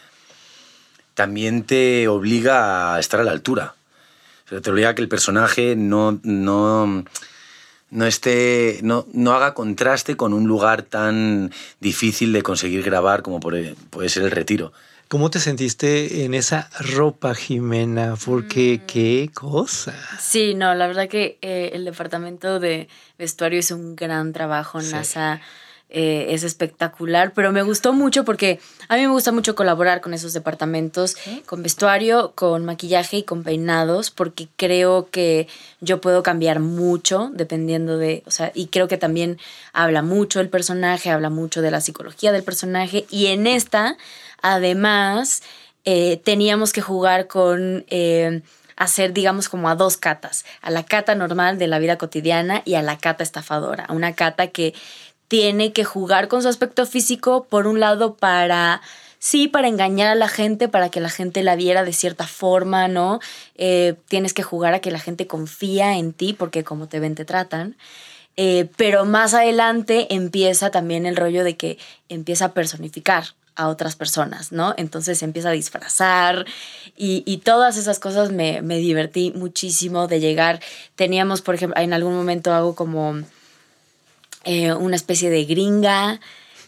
también 1.14 1.64
te 1.64 2.06
obliga 2.06 2.94
a 2.94 3.00
estar 3.00 3.18
a 3.18 3.24
la 3.24 3.32
altura. 3.32 3.74
Te 4.48 4.70
obliga 4.70 4.90
a 4.90 4.94
que 4.94 5.02
el 5.02 5.08
personaje 5.08 5.76
no, 5.76 6.18
no, 6.22 7.04
no, 7.90 8.06
esté, 8.06 8.80
no, 8.82 9.06
no 9.12 9.32
haga 9.32 9.54
contraste 9.54 10.16
con 10.16 10.32
un 10.32 10.46
lugar 10.46 10.82
tan 10.82 11.52
difícil 11.80 12.32
de 12.32 12.42
conseguir 12.42 12.82
grabar 12.82 13.22
como 13.22 13.40
puede 13.40 14.08
ser 14.08 14.22
el 14.24 14.30
retiro. 14.30 14.72
¿Cómo 15.08 15.30
te 15.30 15.40
sentiste 15.40 16.24
en 16.24 16.34
esa 16.34 16.68
ropa, 16.80 17.34
Jimena? 17.34 18.14
Porque 18.22 18.80
Mm. 18.82 18.86
qué 18.86 19.30
cosa. 19.32 19.94
Sí, 20.20 20.54
no, 20.54 20.74
la 20.74 20.86
verdad 20.86 21.08
que 21.08 21.38
eh, 21.40 21.70
el 21.72 21.86
departamento 21.86 22.60
de 22.60 22.88
vestuario 23.18 23.58
hizo 23.58 23.74
un 23.74 23.96
gran 23.96 24.34
trabajo. 24.34 24.82
Sí. 24.82 24.92
NASA 24.92 25.40
eh, 25.90 26.26
es 26.30 26.42
espectacular, 26.44 27.32
pero 27.32 27.50
me 27.50 27.62
gustó 27.62 27.92
mucho 27.92 28.24
porque 28.24 28.60
a 28.88 28.96
mí 28.96 29.02
me 29.02 29.08
gusta 29.08 29.32
mucho 29.32 29.54
colaborar 29.54 30.00
con 30.00 30.12
esos 30.12 30.34
departamentos, 30.34 31.16
con 31.46 31.62
vestuario, 31.62 32.32
con 32.34 32.64
maquillaje 32.64 33.18
y 33.18 33.22
con 33.22 33.42
peinados, 33.42 34.10
porque 34.10 34.48
creo 34.56 35.08
que 35.10 35.48
yo 35.80 36.00
puedo 36.00 36.22
cambiar 36.22 36.60
mucho 36.60 37.30
dependiendo 37.32 37.96
de, 37.96 38.22
o 38.26 38.30
sea, 38.30 38.52
y 38.54 38.66
creo 38.66 38.86
que 38.86 38.98
también 38.98 39.38
habla 39.72 40.02
mucho 40.02 40.40
el 40.40 40.50
personaje, 40.50 41.10
habla 41.10 41.30
mucho 41.30 41.62
de 41.62 41.70
la 41.70 41.80
psicología 41.80 42.32
del 42.32 42.42
personaje, 42.42 43.06
y 43.10 43.26
en 43.28 43.46
esta, 43.46 43.96
además, 44.42 45.42
eh, 45.84 46.20
teníamos 46.22 46.72
que 46.72 46.82
jugar 46.82 47.28
con... 47.28 47.86
eh, 47.88 48.42
hacer, 48.78 49.12
digamos, 49.12 49.48
como 49.48 49.68
a 49.68 49.74
dos 49.74 49.96
catas, 49.96 50.44
a 50.62 50.70
la 50.70 50.84
cata 50.84 51.16
normal 51.16 51.58
de 51.58 51.66
la 51.66 51.80
vida 51.80 51.98
cotidiana 51.98 52.62
y 52.64 52.74
a 52.74 52.82
la 52.82 52.96
cata 52.96 53.24
estafadora, 53.24 53.84
a 53.86 53.92
una 53.92 54.14
cata 54.14 54.46
que 54.46 54.72
tiene 55.28 55.72
que 55.72 55.84
jugar 55.84 56.28
con 56.28 56.42
su 56.42 56.48
aspecto 56.48 56.86
físico, 56.86 57.46
por 57.48 57.66
un 57.66 57.80
lado, 57.80 58.16
para, 58.16 58.80
sí, 59.18 59.46
para 59.46 59.68
engañar 59.68 60.08
a 60.08 60.14
la 60.14 60.28
gente, 60.28 60.68
para 60.68 60.88
que 60.88 61.00
la 61.00 61.10
gente 61.10 61.42
la 61.42 61.54
viera 61.54 61.84
de 61.84 61.92
cierta 61.92 62.26
forma, 62.26 62.88
¿no? 62.88 63.20
Eh, 63.56 63.94
tienes 64.08 64.32
que 64.32 64.42
jugar 64.42 64.74
a 64.74 64.80
que 64.80 64.90
la 64.90 64.98
gente 64.98 65.26
confía 65.26 65.96
en 65.98 66.14
ti, 66.14 66.32
porque 66.32 66.64
como 66.64 66.88
te 66.88 66.98
ven, 66.98 67.14
te 67.14 67.26
tratan. 67.26 67.76
Eh, 68.36 68.68
pero 68.76 69.04
más 69.04 69.34
adelante 69.34 70.14
empieza 70.14 70.70
también 70.70 71.06
el 71.06 71.16
rollo 71.16 71.44
de 71.44 71.56
que 71.56 71.78
empieza 72.08 72.46
a 72.46 72.54
personificar 72.54 73.24
a 73.56 73.66
otras 73.66 73.96
personas, 73.96 74.52
¿no? 74.52 74.74
Entonces 74.78 75.22
empieza 75.24 75.48
a 75.48 75.52
disfrazar 75.52 76.46
y, 76.96 77.24
y 77.26 77.38
todas 77.38 77.76
esas 77.76 77.98
cosas 77.98 78.30
me, 78.30 78.62
me 78.62 78.78
divertí 78.78 79.32
muchísimo 79.34 80.06
de 80.06 80.20
llegar. 80.20 80.60
Teníamos, 80.94 81.42
por 81.42 81.56
ejemplo, 81.56 81.82
en 81.82 81.92
algún 81.92 82.14
momento 82.14 82.54
hago 82.54 82.76
como 82.76 83.24
eh, 84.48 84.72
una 84.72 84.96
especie 84.96 85.28
de 85.28 85.44
gringa. 85.44 86.20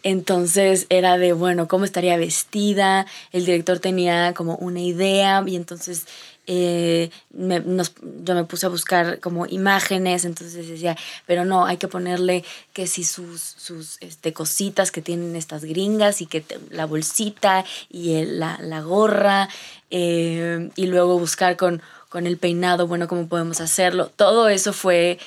Entonces 0.03 0.85
era 0.91 1.17
de, 1.17 1.33
bueno, 1.33 1.67
¿cómo 1.67 1.87
estaría 1.87 2.19
vestida? 2.19 3.07
El 3.33 3.47
director 3.47 3.79
tenía 3.79 4.35
como 4.35 4.57
una 4.57 4.81
idea 4.81 5.43
y 5.47 5.57
entonces 5.57 6.05
eh, 6.47 7.11
yo 7.31 8.35
me 8.35 8.45
puse 8.45 8.67
a 8.67 8.69
buscar 8.69 9.19
como 9.21 9.47
imágenes, 9.47 10.27
entonces 10.27 10.69
decía, 10.69 10.95
pero 11.27 11.47
no, 11.47 11.65
hay 11.65 11.79
que 11.79 11.89
ponerle 11.89 12.45
que 12.75 12.87
si 12.87 13.03
sus, 13.03 13.41
sus 13.41 13.97
este, 14.01 14.35
cositas 14.35 14.91
que 14.91 15.01
tienen 15.01 15.35
estas 15.35 15.65
gringas 15.65 16.21
y 16.21 16.27
que 16.27 16.45
la 16.69 16.85
bolsita 16.85 17.65
y 17.89 18.23
la, 18.27 18.59
la 18.61 18.83
gorra 18.83 19.49
eh, 19.91 20.69
y 20.77 20.85
luego 20.85 21.19
buscar 21.19 21.57
con, 21.57 21.81
con 22.11 22.27
el 22.27 22.37
peinado, 22.37 22.87
bueno, 22.87 23.09
cómo 23.09 23.27
podemos 23.27 23.63
hacerlo. 23.63 24.11
Todo 24.15 24.51
eso 24.51 24.75
fue 24.75 25.19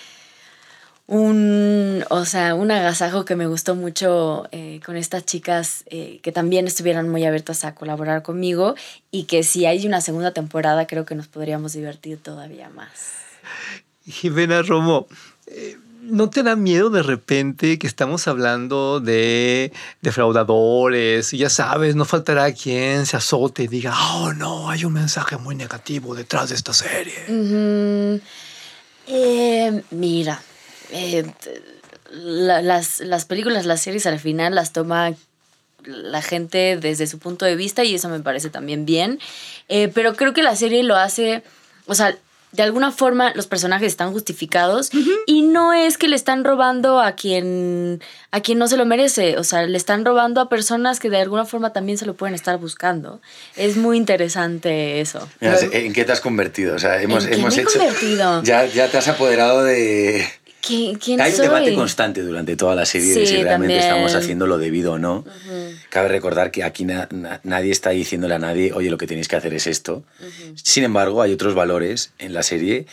un, 1.06 2.06
o 2.10 2.26
sea, 2.26 2.56
un 2.56 2.72
agasajo 2.72 3.26
que 3.26 3.36
me 3.36 3.48
gustó 3.48 3.76
mucho 3.76 4.48
eh, 4.52 4.80
con 4.86 4.96
estas 4.96 5.26
chicas 5.26 5.84
eh, 5.88 6.20
que 6.24 6.32
también 6.32 6.66
estuvieran 6.66 7.10
muy 7.10 7.26
abiertas 7.26 7.66
a 7.66 7.76
colaborar 7.76 8.24
conmigo 8.24 8.76
y 9.12 9.24
que 9.24 9.44
si 9.44 9.66
hay 9.66 9.86
una 9.86 10.00
segunda 10.00 10.32
temporada 10.32 10.88
creo 10.88 11.06
que 11.06 11.16
nos 11.16 11.28
podríamos 11.28 11.74
divertir 11.74 12.20
todavía 12.20 12.70
más. 12.70 13.12
Jimena 14.06 14.62
Romo, 14.62 15.08
eh, 15.48 15.78
¿no 16.04 16.30
te 16.30 16.42
da 16.42 16.56
miedo 16.56 16.89
de 16.89 17.04
repente 17.04 17.78
que 17.78 17.88
estamos 17.88 18.30
hablando 18.30 19.02
de 19.02 19.74
defraudadores? 20.02 21.34
Y 21.34 21.39
ya 21.39 21.50
sabes, 21.50 21.96
no 21.96 22.06
faltará 22.06 22.54
quien 22.54 23.06
se 23.06 23.18
azote 23.18 23.63
y 23.63 23.68
diga, 23.68 23.94
oh 24.16 24.34
no, 24.34 24.70
hay 24.70 24.86
un 24.86 24.94
mensaje 24.94 25.36
muy 25.36 25.56
negativo 25.56 26.16
detrás 26.16 26.48
de 26.50 26.56
esta 26.56 26.74
serie. 26.74 28.22
Mira, 29.92 30.42
eh, 30.93 31.25
la- 32.12 32.62
las, 32.62 32.99
las 32.99 33.25
películas, 33.25 33.65
las 33.65 33.82
series 33.82 34.06
al 34.06 34.19
final 34.19 34.56
las 34.56 34.71
toma 34.71 35.13
la 35.86 36.21
gente 36.21 36.77
desde 36.79 37.08
su 37.08 37.19
punto 37.19 37.43
de 37.45 37.56
vista 37.58 37.84
y 37.84 37.95
eso 37.95 38.08
me 38.08 38.19
parece 38.21 38.49
también 38.49 38.86
bien. 38.86 39.19
Eh, 39.67 39.89
pero 39.93 40.15
creo 40.15 40.34
que 40.34 40.43
la 40.43 40.56
serie 40.56 40.84
lo 40.84 40.95
hace, 40.95 41.43
o 41.88 41.95
sea, 41.95 42.15
de 42.53 42.62
alguna 42.62 42.91
forma 42.91 43.34
los 43.34 43.47
personajes 43.47 43.88
están 43.88 44.12
justificados 44.13 44.91
y 45.25 45.41
no 45.41 45.73
es 45.73 45.97
que 45.97 46.08
le 46.08 46.15
están 46.15 46.43
robando 46.43 47.01
a 47.01 47.13
quien 47.13 47.99
a 48.29 48.41
quien 48.41 48.60
no 48.60 48.67
se 48.67 48.77
lo 48.77 48.86
merece, 48.86 49.39
o 49.39 49.43
sea, 49.43 49.63
le 49.63 49.75
están 49.75 50.06
robando 50.06 50.39
a 50.39 50.49
personas 50.49 50.99
que 50.99 51.10
de 51.10 51.17
alguna 51.19 51.45
forma 51.45 51.73
también 51.73 51.97
se 51.97 52.06
lo 52.06 52.13
pueden 52.13 52.36
estar 52.36 52.60
buscando. 52.60 53.19
Es 53.56 53.75
muy 53.75 53.97
interesante 53.97 55.01
eso. 55.01 55.27
Mira, 55.41 55.58
¿En 55.71 55.93
qué 55.93 56.06
te 56.06 56.12
has 56.12 56.21
convertido? 56.21 56.75
O 56.75 56.79
sea, 56.79 57.01
hemos, 57.01 57.23
¿En 57.25 57.32
qué 57.32 57.36
hemos 57.38 57.56
me 57.56 57.62
he 57.62 57.65
hecho. 57.65 57.79
convertido? 57.79 58.43
Ya, 58.43 58.65
ya 58.67 58.88
te 58.88 58.99
has 58.99 59.08
apoderado 59.08 59.63
de. 59.63 60.25
¿Qui- 60.65 60.97
¿Quién 60.97 61.19
Hay 61.19 61.34
un 61.34 61.41
debate 61.41 61.76
constante 61.76 62.21
durante 62.21 62.56
toda 62.56 62.73
la 62.73 62.86
serie 62.86 63.10
de 63.10 63.26
Sí, 63.26 63.28
si 63.28 63.43
realmente 63.43 63.73
también. 63.73 63.80
estamos 63.80 64.15
haciendo 64.15 64.47
lo 64.47 64.58
debido 64.58 64.93
o 64.93 64.97
no. 64.99 65.26
Cabe 65.89 66.08
recordar 66.08 66.52
que 66.52 66.63
aquí 66.63 66.86
na- 66.86 67.08
na- 67.12 67.41
nadie 67.43 67.71
está 67.71 67.89
diciéndole 67.89 68.36
a 68.36 68.39
nadie, 68.39 68.71
oye, 68.71 68.89
lo 68.89 68.97
que 68.97 69.06
tenéis 69.06 69.28
que 69.28 69.36
hacer 69.36 69.54
es 69.54 69.67
esto. 69.67 70.06
Sin 70.56 70.86
embargo, 70.86 71.21
hay 71.21 71.34
otros 71.34 71.54
valores 71.54 72.13
en 72.17 72.34
la 72.34 72.43
serie 72.43 72.86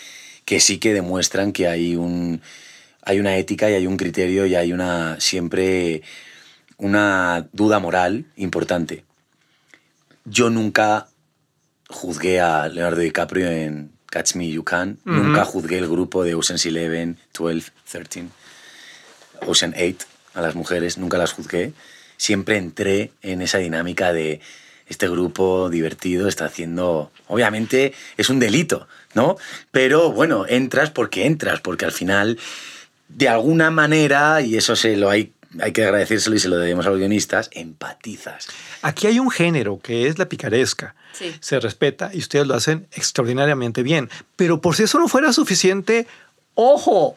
que 0.44 0.58
sí 0.58 0.78
que 0.78 0.92
demuestran 0.94 1.52
que 1.52 1.68
hay 1.68 1.94
un 1.96 2.40
hay 3.02 3.18
una 3.20 3.36
ética 3.36 3.70
y 3.70 3.74
hay 3.74 3.86
un 3.86 3.96
criterio 3.96 4.46
y 4.46 4.54
hay 4.56 4.72
una 4.72 5.18
siempre 5.20 6.02
una 6.76 7.48
duda 7.52 7.78
moral 7.78 8.24
importante. 8.36 9.04
yo 10.24 10.50
nunca 10.50 11.08
juzgué 11.88 12.40
a 12.40 12.68
Leonardo 12.68 13.00
DiCaprio 13.00 13.48
en 13.50 13.90
Catch 14.10 14.34
Me 14.34 14.50
You 14.50 14.64
Can. 14.64 14.98
Nunca 15.04 15.44
juzgué 15.44 15.78
el 15.78 15.88
grupo 15.88 16.24
de 16.24 16.34
Ocean's 16.34 16.66
Eleven, 16.66 17.18
12, 17.32 17.70
13, 17.90 18.28
Ocean 19.46 19.74
8 19.74 20.06
a 20.34 20.42
las 20.42 20.54
mujeres. 20.54 20.98
Nunca 20.98 21.16
las 21.16 21.32
juzgué. 21.32 21.72
Siempre 22.16 22.58
entré 22.58 23.12
en 23.22 23.40
esa 23.40 23.58
dinámica 23.58 24.12
de 24.12 24.40
este 24.90 25.08
grupo 25.08 25.70
divertido 25.70 26.28
está 26.28 26.46
haciendo... 26.46 27.12
Obviamente 27.28 27.94
es 28.16 28.28
un 28.28 28.40
delito, 28.40 28.88
¿no? 29.14 29.36
Pero 29.70 30.10
bueno, 30.10 30.44
entras 30.48 30.90
porque 30.90 31.26
entras, 31.26 31.60
porque 31.60 31.84
al 31.84 31.92
final, 31.92 32.38
de 33.08 33.28
alguna 33.28 33.70
manera, 33.70 34.40
y 34.42 34.56
eso 34.56 34.74
se 34.74 34.96
lo 34.96 35.08
hay, 35.08 35.32
hay 35.58 35.72
que 35.72 35.84
agradecérselo 35.84 36.36
y 36.36 36.38
se 36.38 36.48
lo 36.48 36.56
debemos 36.56 36.86
a 36.86 36.90
los 36.90 36.98
guionistas, 36.98 37.50
empatizas. 37.52 38.46
Aquí 38.82 39.06
hay 39.06 39.18
un 39.18 39.30
género 39.30 39.80
que 39.82 40.06
es 40.06 40.18
la 40.18 40.28
picaresca. 40.28 40.94
Sí. 41.12 41.34
Se 41.40 41.58
respeta 41.58 42.10
y 42.12 42.18
ustedes 42.18 42.46
lo 42.46 42.54
hacen 42.54 42.86
extraordinariamente 42.92 43.82
bien. 43.82 44.08
Pero 44.36 44.60
por 44.60 44.76
si 44.76 44.84
eso 44.84 44.98
no 44.98 45.08
fuera 45.08 45.32
suficiente, 45.32 46.06
ojo, 46.54 47.16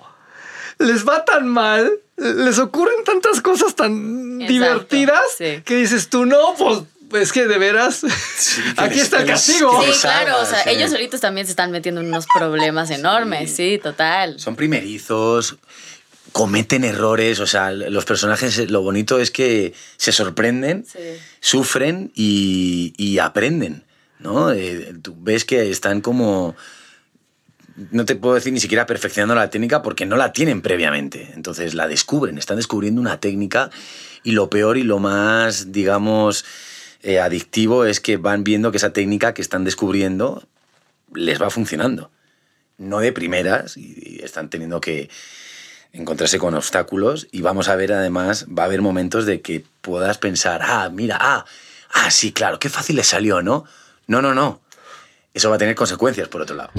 les 0.79 1.07
va 1.07 1.23
tan 1.25 1.47
mal, 1.47 1.91
les 2.17 2.57
ocurren 2.57 3.03
tantas 3.05 3.41
cosas 3.41 3.75
tan 3.75 4.41
Exacto, 4.41 4.53
divertidas 4.53 5.21
sí. 5.37 5.61
que 5.63 5.77
dices 5.77 6.09
tú, 6.09 6.25
no, 6.25 6.55
pues 6.57 6.83
es 7.21 7.31
que 7.31 7.45
de 7.45 7.57
veras, 7.59 8.03
aquí 8.77 8.99
está 8.99 9.21
el 9.21 9.27
castigo. 9.27 9.83
Sí, 9.83 9.91
claro, 10.01 10.41
o 10.41 10.45
sea, 10.45 10.63
sí. 10.63 10.69
ellos 10.71 10.91
solitos 10.91 11.21
también 11.21 11.45
se 11.45 11.51
están 11.51 11.71
metiendo 11.71 12.01
en 12.01 12.07
unos 12.07 12.25
problemas 12.33 12.89
enormes, 12.89 13.55
sí, 13.55 13.79
total. 13.81 14.39
Son 14.39 14.55
primerizos, 14.55 15.57
cometen 16.33 16.83
errores, 16.83 17.39
o 17.39 17.47
sea, 17.47 17.71
los 17.71 18.03
personajes, 18.05 18.69
lo 18.69 18.81
bonito 18.81 19.19
es 19.19 19.31
que 19.31 19.73
se 19.97 20.11
sorprenden, 20.11 20.83
Sí. 20.85 20.99
sufren 21.39 22.11
y, 22.15 22.93
y 22.97 23.19
aprenden, 23.19 23.83
¿no? 24.19 24.51
Eh, 24.51 24.93
tú 25.01 25.15
ves 25.17 25.45
que 25.45 25.69
están 25.69 26.01
como... 26.01 26.55
No 27.91 28.05
te 28.05 28.15
puedo 28.15 28.35
decir 28.35 28.51
ni 28.53 28.59
siquiera 28.59 28.85
perfeccionando 28.85 29.33
la 29.33 29.49
técnica 29.49 29.81
porque 29.81 30.05
no 30.05 30.15
la 30.15 30.31
tienen 30.33 30.61
previamente. 30.61 31.31
Entonces 31.33 31.73
la 31.73 31.87
descubren, 31.87 32.37
están 32.37 32.57
descubriendo 32.57 32.99
una 33.01 33.19
técnica 33.19 33.71
y 34.23 34.31
lo 34.31 34.49
peor 34.49 34.77
y 34.77 34.83
lo 34.83 34.99
más, 34.99 35.71
digamos, 35.71 36.45
eh, 37.01 37.19
adictivo 37.19 37.85
es 37.85 37.99
que 37.99 38.17
van 38.17 38.43
viendo 38.43 38.69
que 38.71 38.77
esa 38.77 38.93
técnica 38.93 39.33
que 39.33 39.41
están 39.41 39.63
descubriendo 39.63 40.47
les 41.15 41.41
va 41.41 41.49
funcionando. 41.49 42.11
No 42.77 42.99
de 42.99 43.11
primeras 43.11 43.75
y, 43.77 43.95
y 44.19 44.23
están 44.23 44.49
teniendo 44.51 44.79
que 44.81 45.09
encontrarse 45.93 46.39
con 46.39 46.55
obstáculos 46.55 47.27
y 47.31 47.41
vamos 47.41 47.69
a 47.69 47.75
ver 47.75 47.93
además, 47.93 48.47
va 48.47 48.63
a 48.63 48.65
haber 48.65 48.81
momentos 48.81 49.25
de 49.25 49.41
que 49.41 49.63
puedas 49.81 50.17
pensar, 50.17 50.61
ah, 50.63 50.89
mira, 50.91 51.17
ah, 51.21 51.45
ah, 51.93 52.11
sí, 52.11 52.33
claro, 52.33 52.59
qué 52.59 52.69
fácil 52.69 52.95
le 52.95 53.03
salió, 53.03 53.41
¿no? 53.41 53.63
No, 54.07 54.21
no, 54.21 54.33
no. 54.33 54.59
Eso 55.33 55.49
va 55.49 55.55
a 55.55 55.59
tener 55.59 55.75
consecuencias 55.75 56.27
por 56.27 56.41
otro 56.41 56.55
lado. 56.55 56.71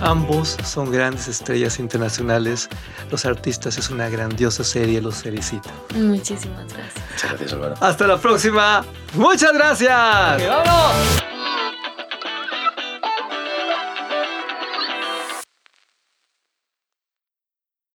Ambos 0.00 0.56
son 0.64 0.92
grandes 0.92 1.26
estrellas 1.26 1.78
internacionales. 1.80 2.68
Los 3.10 3.24
artistas 3.24 3.78
es 3.78 3.90
una 3.90 4.08
grandiosa 4.08 4.62
serie, 4.62 5.00
los 5.00 5.22
felicito. 5.22 5.70
Muchísimas 5.94 6.72
gracias. 6.72 7.04
Muchas 7.10 7.30
gracias, 7.30 7.52
Álvaro. 7.52 7.74
Hasta 7.80 8.06
la 8.06 8.18
próxima. 8.18 8.84
Muchas 9.14 9.52
gracias. 9.52 9.90
¡Vámonos! 9.90 11.37